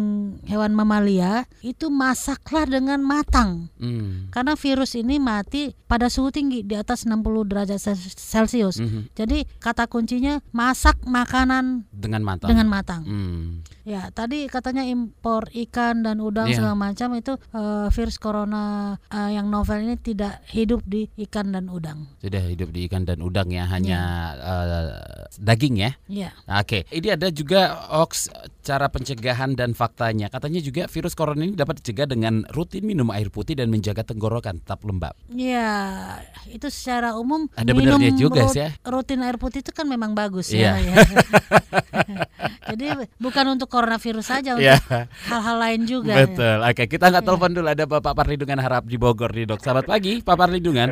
[0.49, 3.68] hewan mamalia, itu masaklah dengan matang.
[3.77, 4.33] Hmm.
[4.33, 8.81] Karena virus ini mati pada suhu tinggi di atas 60 derajat Cel- Celcius.
[8.81, 9.12] Mhm.
[9.12, 12.49] Jadi kata kuncinya masak makanan Dengan matang.
[12.49, 13.03] dengan matang.
[13.05, 13.61] Hmm.
[13.83, 16.61] Ya, tadi katanya impor ikan dan udang Iya.
[16.61, 18.64] segala macam itu eh, virus corona
[19.07, 22.05] eh, yang novel ini tidak hidup di ikan dan udang.
[22.19, 24.01] Sudah hidup di ikan dan udang ya, hanya
[24.37, 24.93] eh,
[25.37, 25.90] daging ya.
[26.07, 26.31] Ya.
[26.47, 28.29] Oke, ini ada juga hoax
[28.61, 30.29] cara pencegahan dan faktanya.
[30.29, 34.61] Katanya juga virus corona ini dapat dicegah dengan rutin minum air putih dan menjaga tenggorokan
[34.61, 35.16] tetap lembab.
[35.31, 38.77] Ya, itu secara umum Ada minum benarnya juga sih ya.
[38.85, 40.77] rutin air putih itu kan memang bagus Iya.
[40.77, 40.93] ya.
[40.93, 40.97] ya.
[42.71, 45.06] Jadi bukan untuk coronavirus saja, untuk Iya.
[45.30, 46.12] hal-hal lain juga.
[46.12, 46.26] ya.
[46.26, 46.56] Betul.
[46.66, 49.62] Oke, kita nggak telepon dulu ada Bapak Parlindungan Harap di Bogor nih, Dok.
[49.62, 50.90] Selamat pagi, Pak Parlindungan.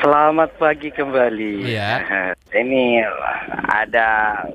[0.00, 1.52] Selamat pagi kembali.
[1.64, 1.90] Iya.
[2.60, 3.00] Ini
[3.66, 4.08] ada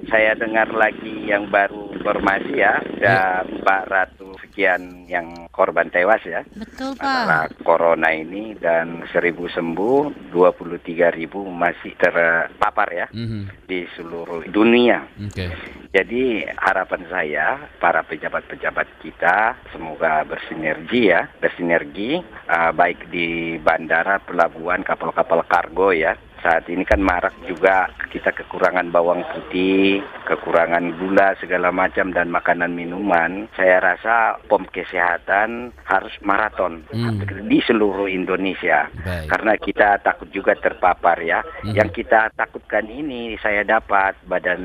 [0.07, 6.41] saya dengar lagi yang baru informasi ya, ada 400 sekian yang korban tewas ya.
[6.53, 7.05] Betul, Pak.
[7.05, 13.65] Masalah corona ini dan 1000 sembuh, 23.000 masih terpapar ya Mhm.
[13.65, 15.05] di seluruh dunia.
[15.21, 15.47] Oke.
[15.95, 17.47] Jadi harapan saya
[17.79, 22.19] para pejabat-pejabat kita semoga bersinergi ya, bersinergi
[22.51, 26.19] uh, baik di bandara, pelabuhan, kapal-kapal kargo ya.
[26.45, 29.97] Saat ini kan marak juga kita kekurangan bawang putih,
[30.29, 33.49] kekurangan gula segala macam dan makanan minuman.
[33.57, 37.17] Saya rasa pom kesehatan harus maraton Hmm.
[37.49, 39.25] di seluruh Indonesia Baik.
[39.25, 41.41] karena kita takut juga terpapar ya.
[41.65, 41.73] Mhm.
[41.73, 44.61] Yang kita takutkan ini saya dapat Badan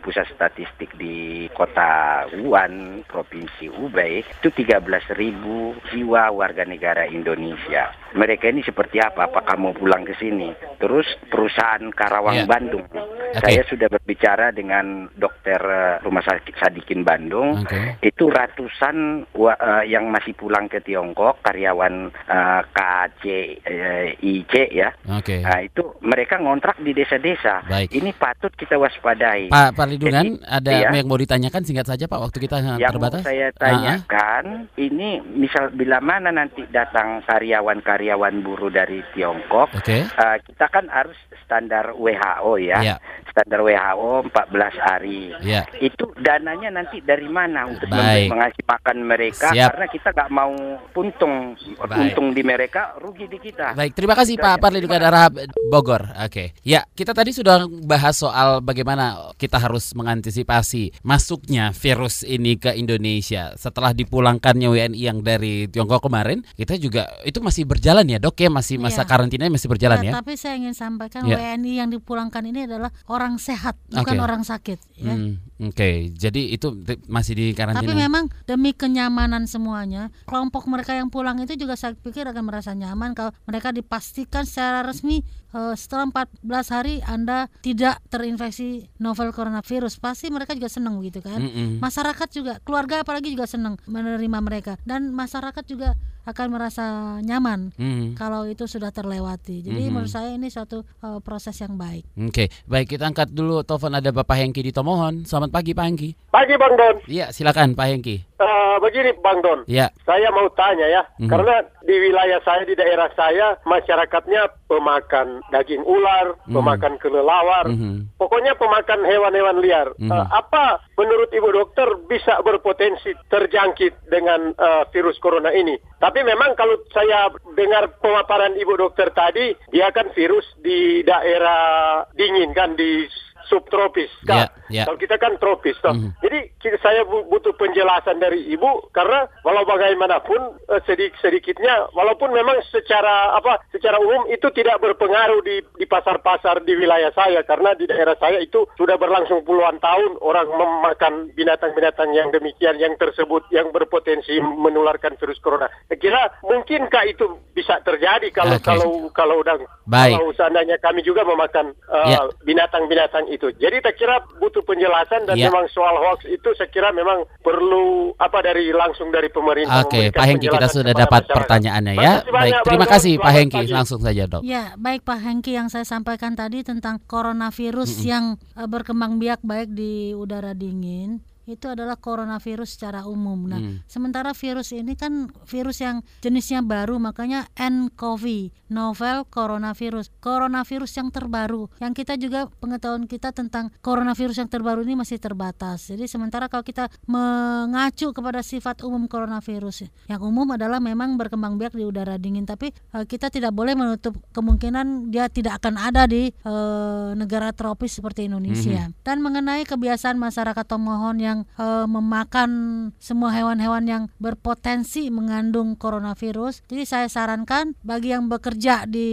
[0.00, 7.92] Pusat Statistik di Kota Wuhan, Provinsi Hubei itu 13.000 jiwa warga negara Indonesia.
[8.10, 9.30] Mereka ini seperti apa?
[9.30, 10.50] Apakah mau pulang ke sini?
[10.82, 12.46] Terus perusahaan Karawang Ya.
[12.46, 12.86] Bandung.
[13.32, 18.00] Saya sudah berbicara dengan dokter eh, Rumah Sakit Sadikin Bandung Oke.
[18.02, 25.42] itu ratusan eh, yang masih pulang ke Tiongkok karyawan eh, KCIC ya Oke.
[25.42, 30.88] Nah, itu mereka ngontrak di desa-desa ini patut kita waspadai Pak Parlindungan, ada iya.
[30.90, 33.22] yang mau ditanyakan singkat saja Pak, waktu kita yang terbatas.
[33.22, 34.44] mau saya Ah, tanyakan
[34.78, 40.06] ini misal bila mana nanti datang karyawan-karyawan buruh dari Tiongkok Oke.
[40.06, 42.96] eh, kita kan harus standar WHO ya Iya.
[43.30, 45.64] Standar WHO 14 hari Ya.
[45.78, 48.28] itu dananya nanti dari mana untuk Baik.
[48.28, 49.68] mengasih makan mereka Siap.
[49.72, 50.52] karena kita nggak mau
[50.92, 51.34] untung
[51.80, 51.98] Baik.
[52.12, 55.32] untung di mereka rugi di kita Baik, terima kasih Pak Parlindungan Harap
[55.68, 56.10] Bogor.
[56.16, 56.56] Oke.
[56.62, 63.52] Ya, kita tadi sudah bahas soal bagaimana kita harus mengantisipasi masuknya virus ini ke Indonesia.
[63.54, 68.48] Setelah dipulangkannya WNI yang dari Tiongkok kemarin, kita juga itu masih berjalan ya, Dok ya,
[68.48, 69.08] masih masa Iya.
[69.08, 70.12] karantinanya masih berjalan ya.
[70.14, 71.36] tapi saya ingin sampaikan Ya.
[71.36, 74.24] WNI yang dipulangkan ini adalah orang sehat, bukan Oke.
[74.24, 74.78] orang sakit.
[74.96, 75.14] Ya.
[75.14, 76.72] Hmm, Oke, jadi itu
[77.04, 77.84] masih di karantina.
[77.84, 82.72] Tapi memang demi kenyamanan semuanya, kelompok mereka yang pulang itu juga saya pikir akan merasa
[82.72, 85.20] nyaman kalau mereka dipastikan secara resmi
[85.52, 90.00] eh, setelah 14 hari Anda tidak terinfeksi novel coronavirus.
[90.00, 91.36] Pasti mereka juga senang begitu kan.
[91.36, 91.76] Mm-mm.
[91.76, 96.84] Masyarakat juga, keluarga apalagi juga senang menerima mereka dan masyarakat juga akan merasa
[97.20, 98.12] nyaman Hmm.
[98.14, 99.64] kalau itu sudah terlewati.
[99.64, 99.90] Jadi Mhm.
[99.90, 102.06] menurut saya ini suatu eh, proses yang baik.
[102.14, 105.24] Oke, baik kita angkat dulu telepon ada Bapak Hengki di Tomohon.
[105.24, 106.10] Selamat pagi Pak Hengki.
[106.30, 108.16] Pagi Bang Don, Iya, silakan Pak Hengki.
[108.38, 109.90] Eh, begini Bang Don, Ya.
[110.06, 111.26] saya mau tanya ya, Mhm.
[111.26, 116.54] karena di wilayah saya di daerah saya masyarakatnya pemakan daging ular, Mhm.
[116.54, 118.14] pemakan kelelawar, Mhm.
[118.14, 119.90] pokoknya pemakan hewan-hewan liar.
[119.98, 120.06] Mhm.
[120.06, 125.74] Eh, apa menurut ibu dokter bisa berpotensi terjangkit dengan eh, virus corona ini?
[125.98, 127.26] Tapi memang kalau saya
[127.58, 133.04] dengar pemaparan ibu dokter tadi, dia kan virus di daerah dingin kan di
[133.50, 134.46] subtropis kan.
[134.70, 134.84] Ya, ya.
[134.86, 135.90] Kalau kita kan tropis toh.
[135.90, 136.10] Mhm.
[136.22, 142.30] Jadi kita- saya bu- butuh penjelasan dari ibu karena walau bagaimanapun eh, sedik sedikitnya walaupun
[142.30, 147.74] memang secara apa secara umum itu tidak berpengaruh di di pasar-pasar di wilayah saya karena
[147.74, 153.42] di daerah saya itu sudah berlangsung puluhan tahun orang memakan binatang-binatang yang demikian yang tersebut
[153.50, 155.66] yang berpotensi menularkan virus corona.
[155.84, 158.64] Saya kira mungkinkah itu bisa terjadi kalau Oke.
[158.64, 160.14] kalau kalau udah Baik.
[160.14, 162.20] kalau seandainya kami juga memakan eh, Ya.
[162.44, 163.39] binatang-binatang itu.
[163.50, 165.48] Jadi saya kira butuh penjelasan dan Ya.
[165.48, 169.80] memang soal hoax itu saya kira memang perlu apa dari langsung dari pemerintah.
[169.80, 171.36] Oke, Pak Hengki kita sudah dapat masyarakat.
[171.38, 172.02] pertanyaannya ya.
[172.02, 173.12] Makasih Baik, banyak, terima Bang kasih.
[173.16, 173.56] Pak Hengki.
[173.56, 173.72] pagi.
[173.72, 174.42] Langsung saja, Dok.
[174.42, 179.70] Ya, baik Pak Hengki yang saya sampaikan tadi tentang coronavirus yang eh, berkembang biak baik
[179.70, 183.48] di udara dingin itu adalah coronavirus secara umum.
[183.48, 183.80] Nah, Hmm.
[183.86, 191.68] sementara virus ini kan virus yang jenisnya baru, makanya nCoV, novel coronavirus, coronavirus yang terbaru.
[191.80, 195.90] Yang kita juga pengetahuan kita tentang coronavirus yang terbaru ini masih terbatas.
[195.90, 201.76] Jadi sementara kalau kita mengacu kepada sifat umum coronavirus, yang umum adalah memang berkembang biak
[201.76, 206.30] di udara dingin, tapi eh, kita tidak boleh menutup kemungkinan dia tidak akan ada di
[206.32, 208.90] eh, negara tropis seperti Indonesia.
[209.04, 212.50] Dan mengenai kebiasaan masyarakat Tomohon yang yang eh, memakan
[212.98, 216.66] semua hewan-hewan yang berpotensi mengandung coronavirus.
[216.66, 219.08] Jadi saya sarankan bagi yang bekerja di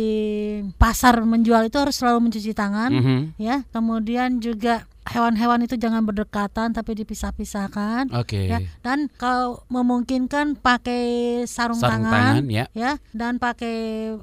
[0.76, 3.20] pasar menjual itu harus selalu mencuci tangan Mhm.
[3.38, 3.62] ya.
[3.70, 8.48] Kemudian juga hewan-hewan itu jangan berdekatan tapi dipisah-pisahkan Oke.
[8.48, 8.60] ya.
[8.80, 11.04] Dan kalau memungkinkan pakai
[11.44, 12.94] sarung, Sarung tangan, tangan, ya.
[13.12, 13.76] dan pakai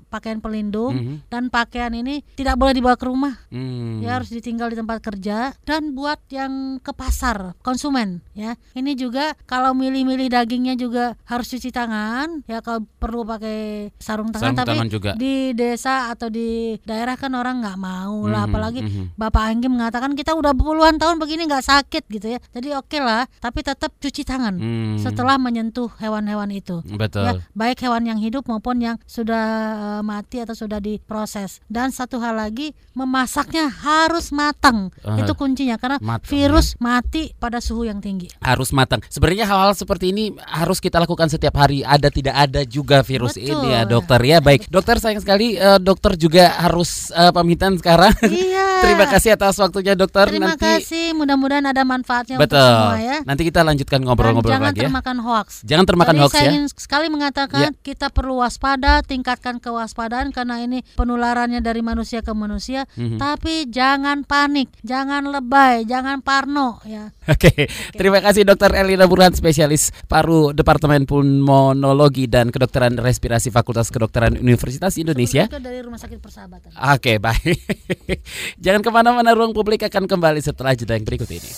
[0.06, 1.16] pakaian pelindung Mhm.
[1.28, 4.00] dan pakaian ini tidak boleh dibawa ke rumah Hmm.
[4.00, 9.34] ya harus ditinggal di tempat kerja dan buat yang ke pasar konsumen ya ini juga
[9.44, 14.70] kalau milih-milih dagingnya juga harus cuci tangan ya kalau perlu pakai sarung tangan Sarung tapi
[14.70, 15.10] tangan juga.
[15.14, 19.04] di desa atau di daerah kan orang nggak mau lah Mhm, apalagi mhm.
[19.14, 23.30] Bapak Anggi mengatakan kita udah puluhan tahun begini nggak sakit gitu ya jadi oke lah
[23.38, 24.98] tapi tetap cuci tangan Hmm.
[24.98, 27.22] setelah menyentuh hewan-hewan itu Betul.
[27.22, 29.46] ya baik hewan yang hidup maupun yang sudah
[29.78, 35.76] eh, mati atau sudah diproses dan satu hal lagi memasaknya harus matang Ah, itu kuncinya
[35.76, 38.98] karena matang, virus mati pada suhu yang tinggi harus matang.
[39.06, 41.84] Sebenarnya hal-hal seperti ini harus kita lakukan setiap hari.
[41.84, 43.52] Ada tidak ada juga virus Betul.
[43.60, 44.38] ini ya, dokter ya.
[44.40, 48.16] Baik, dokter sayang sekali eh, dokter juga harus eh, pamitan sekarang.
[48.24, 50.26] iya Terima kasih atas waktunya dokter.
[50.26, 52.64] terima Nanti kasih mudah-mudahan ada manfaatnya untuk betul.
[52.64, 54.88] semua ya Nanti kita lanjutkan ngobrol-ngobrol jangan lagi ya.
[54.88, 56.50] termakan hoax Jangan termakan Tadi hoax saya ya.
[56.53, 62.85] ingin sekali mengatakan kita perlu waspada, tingkatkan kewaspadaan karena ini penularannya dari manusia ke manusia.
[62.96, 63.16] Mhm.
[63.16, 67.12] Tapi jangan panik, jangan lebay, jangan parno ya.
[67.35, 74.37] Oke, terima kasih Dokter Elina Burhan, spesialis paru Departemen Pulmonologi dan Kedokteran Respirasi Fakultas Kedokteran
[74.37, 75.48] Universitas Indonesia.
[75.48, 76.70] Dari Rumah Sakit Persahabatan.
[76.94, 78.20] Oke, baik.
[78.61, 81.50] Jangan ke mana-mana, ruang publik akan kembali setelah jeda yang berikut ini.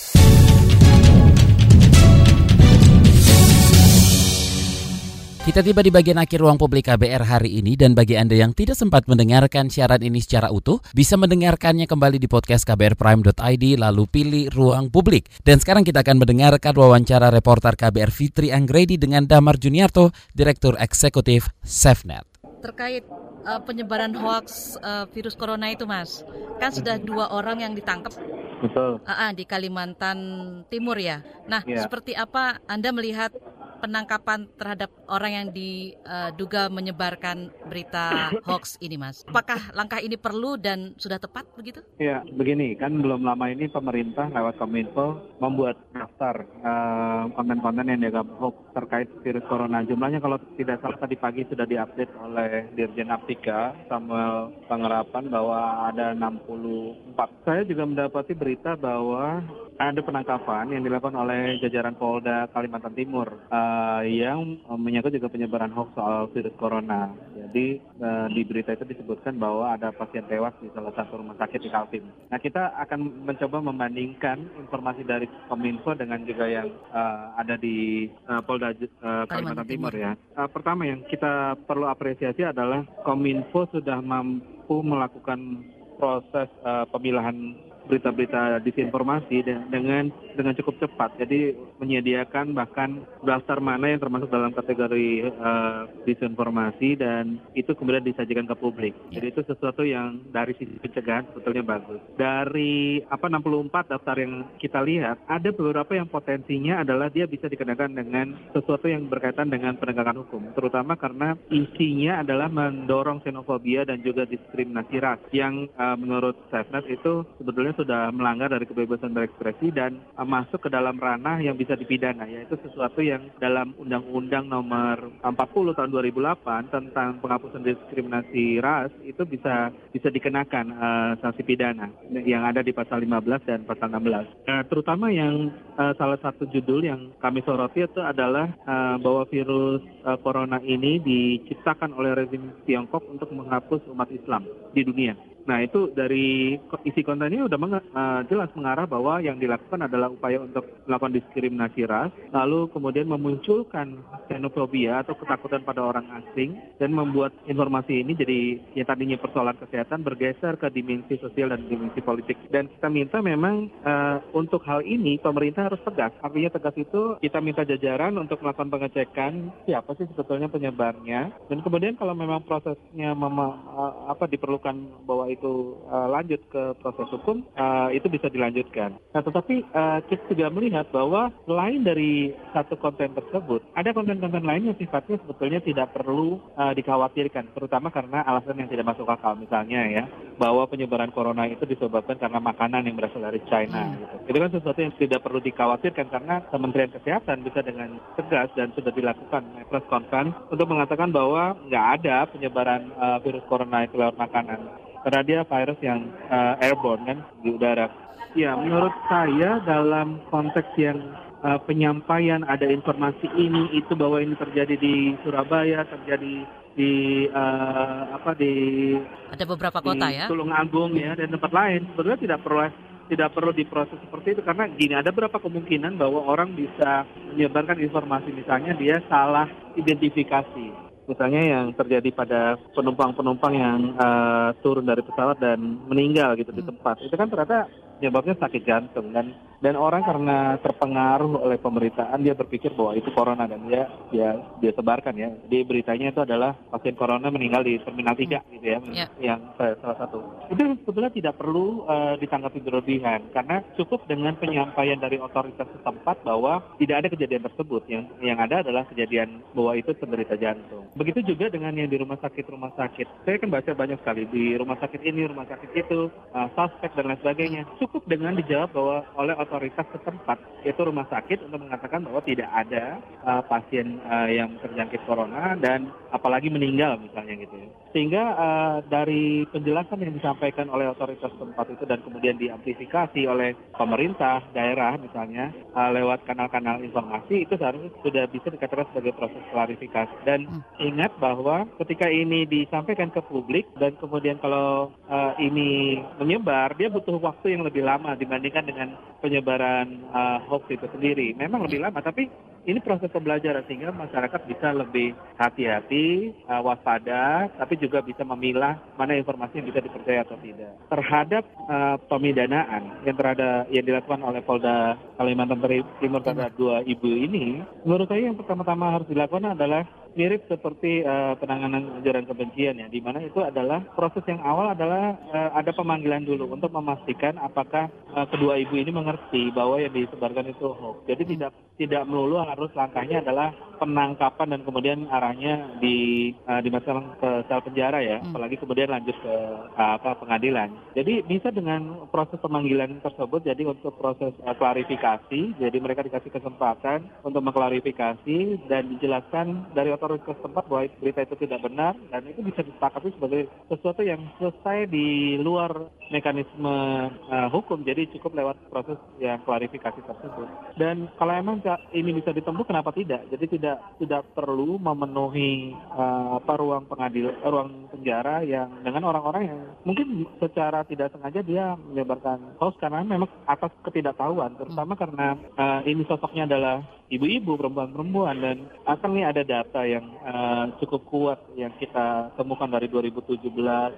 [5.46, 8.74] Kita tiba di bagian akhir ruang publik KBR hari ini dan bagi Anda yang tidak
[8.74, 14.90] sempat mendengarkan siaran ini secara utuh, bisa mendengarkannya kembali di podcast kbrprime.id lalu pilih ruang
[14.90, 15.30] publik.
[15.46, 21.46] Dan sekarang kita akan mendengarkan wawancara reporter KBR Fitri Anggredi dengan Damar Juniarto, Direktur Eksekutif
[21.62, 22.36] SafeNet.
[22.66, 23.07] Terkait
[23.46, 26.26] uh, penyebaran hoax uh, virus corona itu, Mas.
[26.59, 28.11] Kan sudah dua orang yang ditangkap
[28.59, 28.98] Betul.
[28.98, 30.18] uh, uh, di Kalimantan
[30.66, 31.22] Timur ya.
[31.46, 31.87] Nah, Iya.
[31.87, 33.31] seperti apa Anda melihat
[33.78, 39.22] penangkapan terhadap orang yang diduga menyebarkan berita hoax ini, Mas?
[39.28, 41.80] Apakah langkah ini perlu dan sudah tepat begitu?
[42.00, 48.26] Ya, begini kan belum lama ini pemerintah lewat Kominfo membuat daftar eh, konten-konten yang dianggap
[48.40, 49.84] hoax terkait virus corona.
[49.84, 56.12] Jumlahnya kalau tidak salah tadi pagi sudah diupdate oleh Dirjen Aptika Samuel Pangerapan bahwa ada
[56.16, 57.46] 64.
[57.46, 59.40] Saya juga mendapati berita bahwa
[59.76, 65.92] ada penangkapan yang dilakukan oleh jajaran Polda Kalimantan Timur eh, yang menyangkut juga penyebaran hoax
[65.92, 67.12] soal virus corona.
[67.36, 71.60] Jadi eh, di berita itu disebutkan bahwa ada pasien tewas di salah satu rumah sakit
[71.60, 72.04] di Kaltim.
[72.32, 78.42] Nah kita akan mencoba membandingkan informasi dari Kominfo dengan juga yang eh, ada di eh,
[78.44, 80.16] Polda eh, Kalimantan Timur ya.
[80.16, 85.64] Eh, pertama yang kita perlu apresiasi adalah Kominfo sudah mampu melakukan
[85.96, 87.56] proses eh, pemilahan
[87.87, 91.16] berita-berita disinformasi de- dengan dengan cukup cepat.
[91.22, 98.44] Jadi menyediakan bahkan daftar mana yang termasuk dalam kategori eh, disinformasi dan itu kemudian disajikan
[98.44, 98.92] ke publik.
[99.14, 102.03] Jadi itu sesuatu yang dari sisi pencegahan sebetulnya bagus.
[102.18, 107.94] Dari apa 64 daftar yang kita lihat, ada beberapa yang potensinya adalah dia bisa dikenakan
[107.94, 114.27] dengan sesuatu yang berkaitan dengan penegakan hukum, terutama karena isinya adalah mendorong xenofobia dan juga
[114.27, 120.26] diskriminasi ras yang eh, menurut SafeNet itu sebetulnya sudah melanggar dari kebebasan berekspresi dan eh,
[120.26, 125.90] masuk ke dalam ranah yang bisa dipidana yaitu sesuatu yang dalam Undang-Undang Nomor 40 tahun
[125.92, 131.92] 2008 tentang penghapusan diskriminasi ras itu bisa bisa dikenakan eh, sanksi pidana
[132.24, 134.48] yang ada di pasal 15 dan pasal 16.
[134.48, 139.84] Eh, terutama yang eh, salah satu judul yang kami soroti itu adalah eh, bahwa virus
[139.84, 145.36] eh, corona ini diciptakan oleh rezim Tiongkok untuk menghapus umat Islam di dunia.
[145.46, 150.42] Nah itu dari isi kontennya udah menge- eh, jelas mengarah bahwa yang dilakukan adalah upaya
[150.42, 157.30] untuk melakukan diskriminasi ras, lalu kemudian memunculkan xenofobia atau ketakutan pada orang asing dan membuat
[157.46, 158.38] informasi ini jadi
[158.74, 162.37] yang tadinya persoalan kesehatan bergeser ke dimensi sosial dan dimensi politik.
[162.50, 166.11] Dan kita minta memang eh, untuk hal ini pemerintah harus tegas.
[166.20, 171.94] Artinya tegas itu kita minta jajaran untuk melakukan pengecekan siapa sih sebetulnya penyebarnya dan kemudian
[171.94, 177.92] kalau memang prosesnya mema- eh, apa diperlukan bahwa itu uh, lanjut ke proses hukum, uh,
[177.92, 178.96] itu bisa dilanjutkan.
[179.12, 184.72] Nah, tetapi uh, kita juga melihat bahwa selain dari satu konten tersebut, ada konten-konten lain
[184.72, 189.37] yang sifatnya sebetulnya tidak perlu uh, dikhawatirkan, terutama karena alasan yang tidak masuk akal.
[189.37, 190.05] Misalnya ya,
[190.40, 193.92] bahwa penyebaran corona itu disebabkan karena makanan yang berasal dari China.
[193.92, 193.96] Hmm.
[194.01, 194.16] Gitu.
[194.33, 198.92] Itu kan sesuatu yang tidak perlu dikhawatirkan karena Kementerian Kesehatan bisa dengan tegas dan sudah
[198.92, 204.86] dilakukan press conference untuk mengatakan bahwa nggak ada penyebaran uh, virus corona itu lewat makanan.
[205.07, 207.87] Karena dia virus yang uh, airborne kan di udara.
[208.35, 210.99] Ya, menurut saya dalam konteks yang
[211.47, 216.42] uh, penyampaian ada informasi ini itu bahwa ini terjadi di Surabaya, terjadi
[216.75, 218.99] di uh, apa di
[219.31, 220.27] ada beberapa kota di ya?
[220.27, 221.87] Tulung Agung ya dan tempat lain.
[221.95, 222.66] Sebenarnya tidak perlu
[223.07, 228.35] tidak perlu diproses seperti itu karena gini ada berapa kemungkinan bahwa orang bisa menyebarkan informasi.
[228.35, 229.46] Misalnya dia salah
[229.79, 232.40] identifikasi misalnya yang terjadi pada
[232.75, 236.59] penumpang-penumpang yang uh, turun dari pesawat dan meninggal gitu hmm.
[236.59, 242.21] di tempat itu kan ternyata penyebabnya sakit jantung dan dan orang karena terpengaruh oleh pemberitaan
[242.21, 244.29] dia berpikir bahwa itu corona dan dia dia
[244.61, 245.31] dia sebarkan ya.
[245.48, 248.52] Di beritanya itu adalah pasien corona meninggal di terminal 3 hmm.
[248.59, 249.09] gitu ya, yeah.
[249.21, 250.21] yang salah satu.
[250.52, 256.61] Itu sebetulnya tidak perlu uh, ditanggapi berlebihan karena cukup dengan penyampaian dari otoritas setempat bahwa
[256.77, 257.83] tidak ada kejadian tersebut.
[257.88, 260.85] Yang yang ada adalah kejadian bahwa itu penderita jantung.
[260.96, 263.25] Begitu juga dengan yang di rumah sakit rumah sakit.
[263.25, 267.13] Saya kan baca banyak sekali di rumah sakit ini, rumah sakit itu, uh, suspek dan
[267.13, 272.19] lain sebagainya cukup dengan dijawab bahwa oleh otoritas setempat yaitu rumah sakit untuk mengatakan bahwa
[272.27, 277.69] tidak ada uh, pasien uh, yang terjangkit corona dan apalagi meninggal misalnya gitu ya.
[277.94, 284.42] Sehingga uh, dari penjelasan yang disampaikan oleh otoritas setempat itu dan kemudian diamplifikasi oleh pemerintah
[284.51, 290.51] daerah misalnya uh, lewat kanal-kanal informasi itu seharusnya sudah bisa dikatakan sebagai proses klarifikasi dan
[290.51, 290.63] hmm.
[290.83, 297.23] ingat bahwa ketika ini disampaikan ke publik dan kemudian kalau uh, ini menyebar dia butuh
[297.23, 298.88] waktu yang lebih lebih lama dibandingkan dengan
[299.37, 301.37] penyebaran uh, hoax itu sendiri.
[301.37, 302.24] Memang lebih lama, tapi
[302.64, 309.12] ini proses pembelajaran sehingga masyarakat bisa lebih hati-hati, uh, waspada, tapi juga bisa memilah mana
[309.12, 310.72] informasi yang bisa dipercaya atau tidak.
[310.88, 315.60] Terhadap uh, pemidanaan yang terhadap yang dilakukan oleh Polda Kalimantan
[316.00, 319.84] Timur terhadap dua ibu ini, menurut saya yang pertama-tama harus dilakukan adalah
[320.17, 325.14] mirip seperti uh, penanganan ujaran kebencian ya, di mana itu adalah proses yang awal adalah
[325.31, 330.50] uh, ada pemanggilan dulu untuk memastikan apakah uh, kedua ibu ini mengerti bahwa yang disebarkan
[330.50, 331.04] itu hoax.
[331.04, 337.31] Jadi tidak tidak melulu harus langkahnya adalah penangkapan dan kemudian arahnya di uh, dimasukkan ke
[337.46, 338.33] sel penjara ya, hmm.
[338.33, 339.35] apalagi kemudian lanjut ke
[339.77, 340.73] uh, apa pengadilan.
[340.96, 347.04] Jadi bisa dengan proses pemanggilan tersebut jadi untuk proses uh, klarifikasi, jadi mereka dikasih kesempatan
[347.21, 352.40] untuk mengklarifikasi dan dijelaskan dari otoritas otoritas tempat bahwa berita itu tidak benar dan itu
[352.46, 356.77] bisa disepakati sebagai sesuatu yang selesai di luar mekanisme
[357.11, 357.83] uh, hukum.
[357.83, 360.46] Jadi cukup lewat proses yang klarifikasi tersebut.
[360.79, 361.59] Dan kalau emang
[361.90, 363.27] ini bisa ditempuh kenapa tidak?
[363.35, 369.61] Jadi tidak tidak perlu memenuhi uh, apa ruang pengadil ruang penjara yang dengan orang-orang yang
[369.83, 376.07] mungkin secara tidak sengaja dia menyebarkan hoax karena memang atas ketidaktahuan terutama karena uh, ini
[376.07, 378.37] sosoknya adalah ibu-ibu, perempuan-perempuan.
[378.38, 383.46] Dan akan nih ada data yang uh, cukup kuat yang kita temukan dari 2017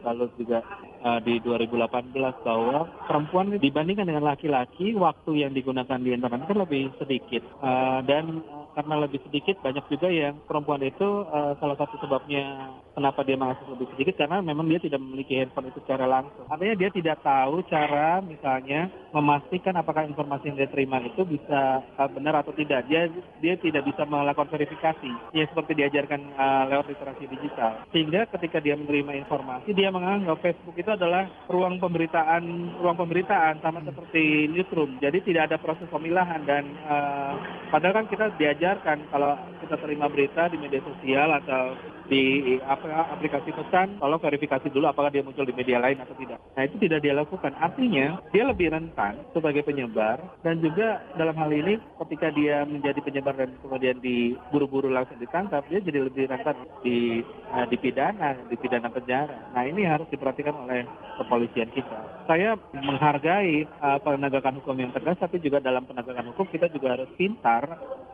[0.05, 0.61] lalu juga
[1.05, 6.93] uh, di 2018 bahwa perempuan dibandingkan dengan laki-laki waktu yang digunakan di internet kan lebih
[7.01, 7.43] sedikit.
[7.61, 8.45] Uh, dan
[8.79, 13.67] karena lebih sedikit banyak juga yang perempuan itu uh, salah satu sebabnya kenapa dia mengakses
[13.75, 16.47] lebih sedikit karena memang dia tidak memiliki handphone itu secara langsung.
[16.47, 22.11] Artinya dia tidak tahu cara misalnya memastikan apakah informasi yang dia terima itu bisa uh,
[22.11, 22.87] benar atau tidak.
[22.87, 23.11] Dia
[23.43, 27.83] dia tidak bisa melakukan verifikasi yang seperti diajarkan uh, lewat literasi digital.
[27.91, 33.83] Sehingga ketika dia menerima informasi dia menganggap Facebook itu adalah ruang pemberitaan ruang pemberitaan sama
[33.83, 35.03] seperti newsroom.
[35.03, 37.33] Jadi tidak ada proses pemilahan dan uh,
[37.75, 39.33] padahal kan kita diajar diajarkan kalau
[39.65, 41.73] kita terima berita di media sosial atau
[42.09, 46.41] di aplikasi pesan, tolong verifikasi dulu apakah dia muncul di media lain atau tidak.
[46.57, 47.53] Nah itu tidak dia lakukan.
[47.61, 53.37] Artinya dia lebih rentan sebagai penyebar dan juga dalam hal ini ketika dia menjadi penyebar
[53.37, 57.21] dan kemudian diburu-buru langsung ditangkap, dia jadi lebih rentan di
[57.53, 59.53] uh, dipidana, dipidana penjara.
[59.53, 60.89] Nah ini harus diperhatikan oleh
[61.21, 62.25] kepolisian kita.
[62.25, 67.11] Saya menghargai uh, penegakan hukum yang tegas, tapi juga dalam penegakan hukum kita juga harus
[67.21, 67.69] pintar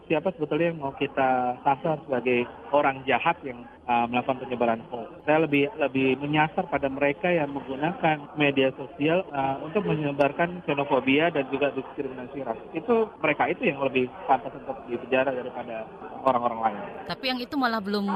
[0.05, 5.09] siapa sebetulnya yang mau kita sasar sebagai orang jahat yang uh, melakukan penyebaran hoax.
[5.25, 11.49] Saya lebih lebih menyasar pada mereka yang menggunakan media sosial uh, untuk menyebarkan xenofobia dan
[11.49, 12.59] juga diskriminasi ras.
[12.73, 15.89] Itu mereka itu yang lebih pantas untuk dipenjara daripada
[16.25, 16.81] orang-orang lain.
[17.09, 18.09] Tapi yang itu malah belum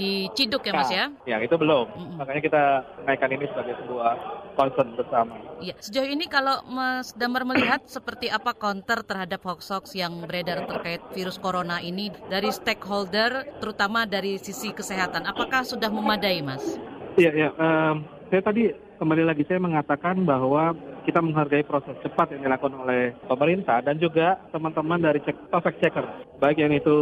[0.00, 1.04] diciduk ya Mas ya?
[1.28, 1.86] Ya, itu belum.
[1.92, 2.16] Mm-mm.
[2.16, 2.62] Makanya kita
[3.04, 4.12] naikkan ini sebagai sebuah
[4.56, 5.36] concern bersama.
[5.62, 11.02] Iya, sejauh ini kalau Mas Damar melihat seperti apa counter terhadap hoax-hoax yang beredar terkait
[11.12, 16.78] virus corona ini dari stakeholder, terutama dari sisi kesehatan, apakah sudah memadai, Mas?
[17.18, 17.48] Iya, ya.
[17.58, 18.72] Um, saya tadi
[19.02, 20.72] kembali lagi saya mengatakan bahwa
[21.02, 26.06] kita menghargai proses cepat yang dilakukan oleh pemerintah dan juga teman-teman dari cek, fact checker,
[26.38, 26.94] baik yang itu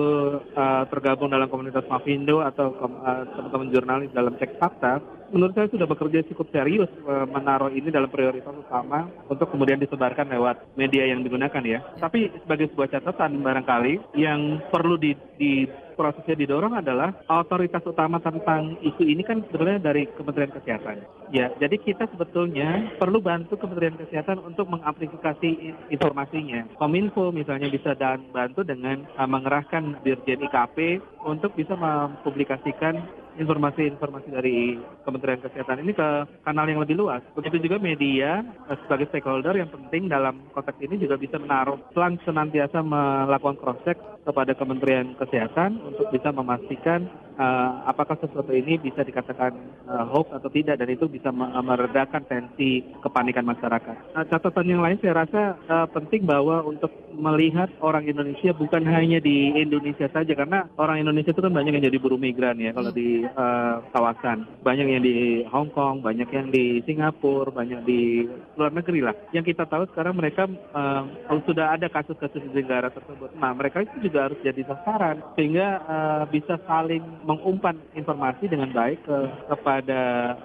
[0.56, 5.86] uh, tergabung dalam komunitas Mavindo atau uh, teman-teman jurnalis dalam cek fakta, menurut saya sudah
[5.86, 11.20] bekerja cukup serius uh, menaruh ini dalam prioritas utama untuk kemudian disebarkan lewat media yang
[11.20, 11.84] digunakan ya.
[12.00, 15.68] Tapi sebagai sebuah catatan barangkali yang perlu di, di
[16.00, 21.04] prosesnya didorong adalah otoritas utama tentang isu ini kan sebenarnya dari Kementerian Kesehatan.
[21.28, 26.64] Ya, jadi kita sebetulnya perlu bantu Kementerian Kesehatan untuk mengamplifikasi informasinya.
[26.80, 33.04] Kominfo misalnya bisa dan bantu dengan uh, mengerahkan Dirjen IKP untuk bisa mempublikasikan
[33.38, 34.76] informasi-informasi dari
[35.06, 36.08] Kementerian Kesehatan ini ke
[36.42, 37.24] kanal yang lebih luas.
[37.32, 42.20] Begitu juga media eh, sebagai stakeholder yang penting dalam konteks ini juga bisa menaruh pelan
[42.26, 47.08] senantiasa melakukan cross check kepada Kementerian Kesehatan untuk bisa memastikan
[47.40, 49.56] uh, apakah sesuatu ini bisa dikatakan
[49.88, 53.96] uh, hoax atau tidak dan itu bisa meredakan tensi kepanikan masyarakat.
[54.12, 59.18] Nah, catatan yang lain saya rasa uh, penting bahwa untuk melihat orang Indonesia bukan hanya
[59.20, 62.92] di Indonesia saja karena orang Indonesia itu kan banyak yang jadi buruh migran ya kalau
[62.92, 64.44] di uh, kawasan.
[64.60, 69.16] Banyak yang di Hong Kong, banyak yang di Singapura, banyak di luar negeri lah.
[69.32, 71.02] Yang kita tahu sekarang mereka uh,
[71.48, 73.32] sudah ada kasus-kasus di negara tersebut.
[73.36, 79.06] Nah, mereka itu juga harus jadi sasaran sehingga uh, bisa saling mengumpan informasi dengan baik
[79.06, 80.00] ke, kepada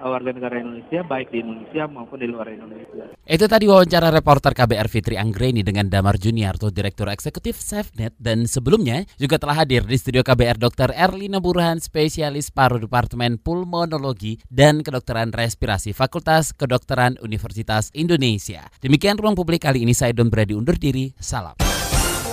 [0.05, 3.09] warga negara Indonesia baik di Indonesia maupun di luar Indonesia.
[3.25, 9.09] Itu tadi wawancara reporter KBR Fitri Anggreni dengan Damar Juniarto, Direktur Eksekutif SafeNet dan sebelumnya
[9.17, 10.93] juga telah hadir di studio KBR Dr.
[10.93, 18.69] Erlina Burhan, spesialis paru Departemen Pulmonologi dan Kedokteran Respirasi Fakultas Kedokteran Universitas Indonesia.
[18.77, 21.09] Demikian ruang publik kali ini saya Don Brady undur diri.
[21.17, 21.64] Salam.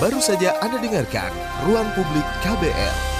[0.03, 1.31] Baru saja Anda dengarkan
[1.63, 3.12] Ruang Publik KBR.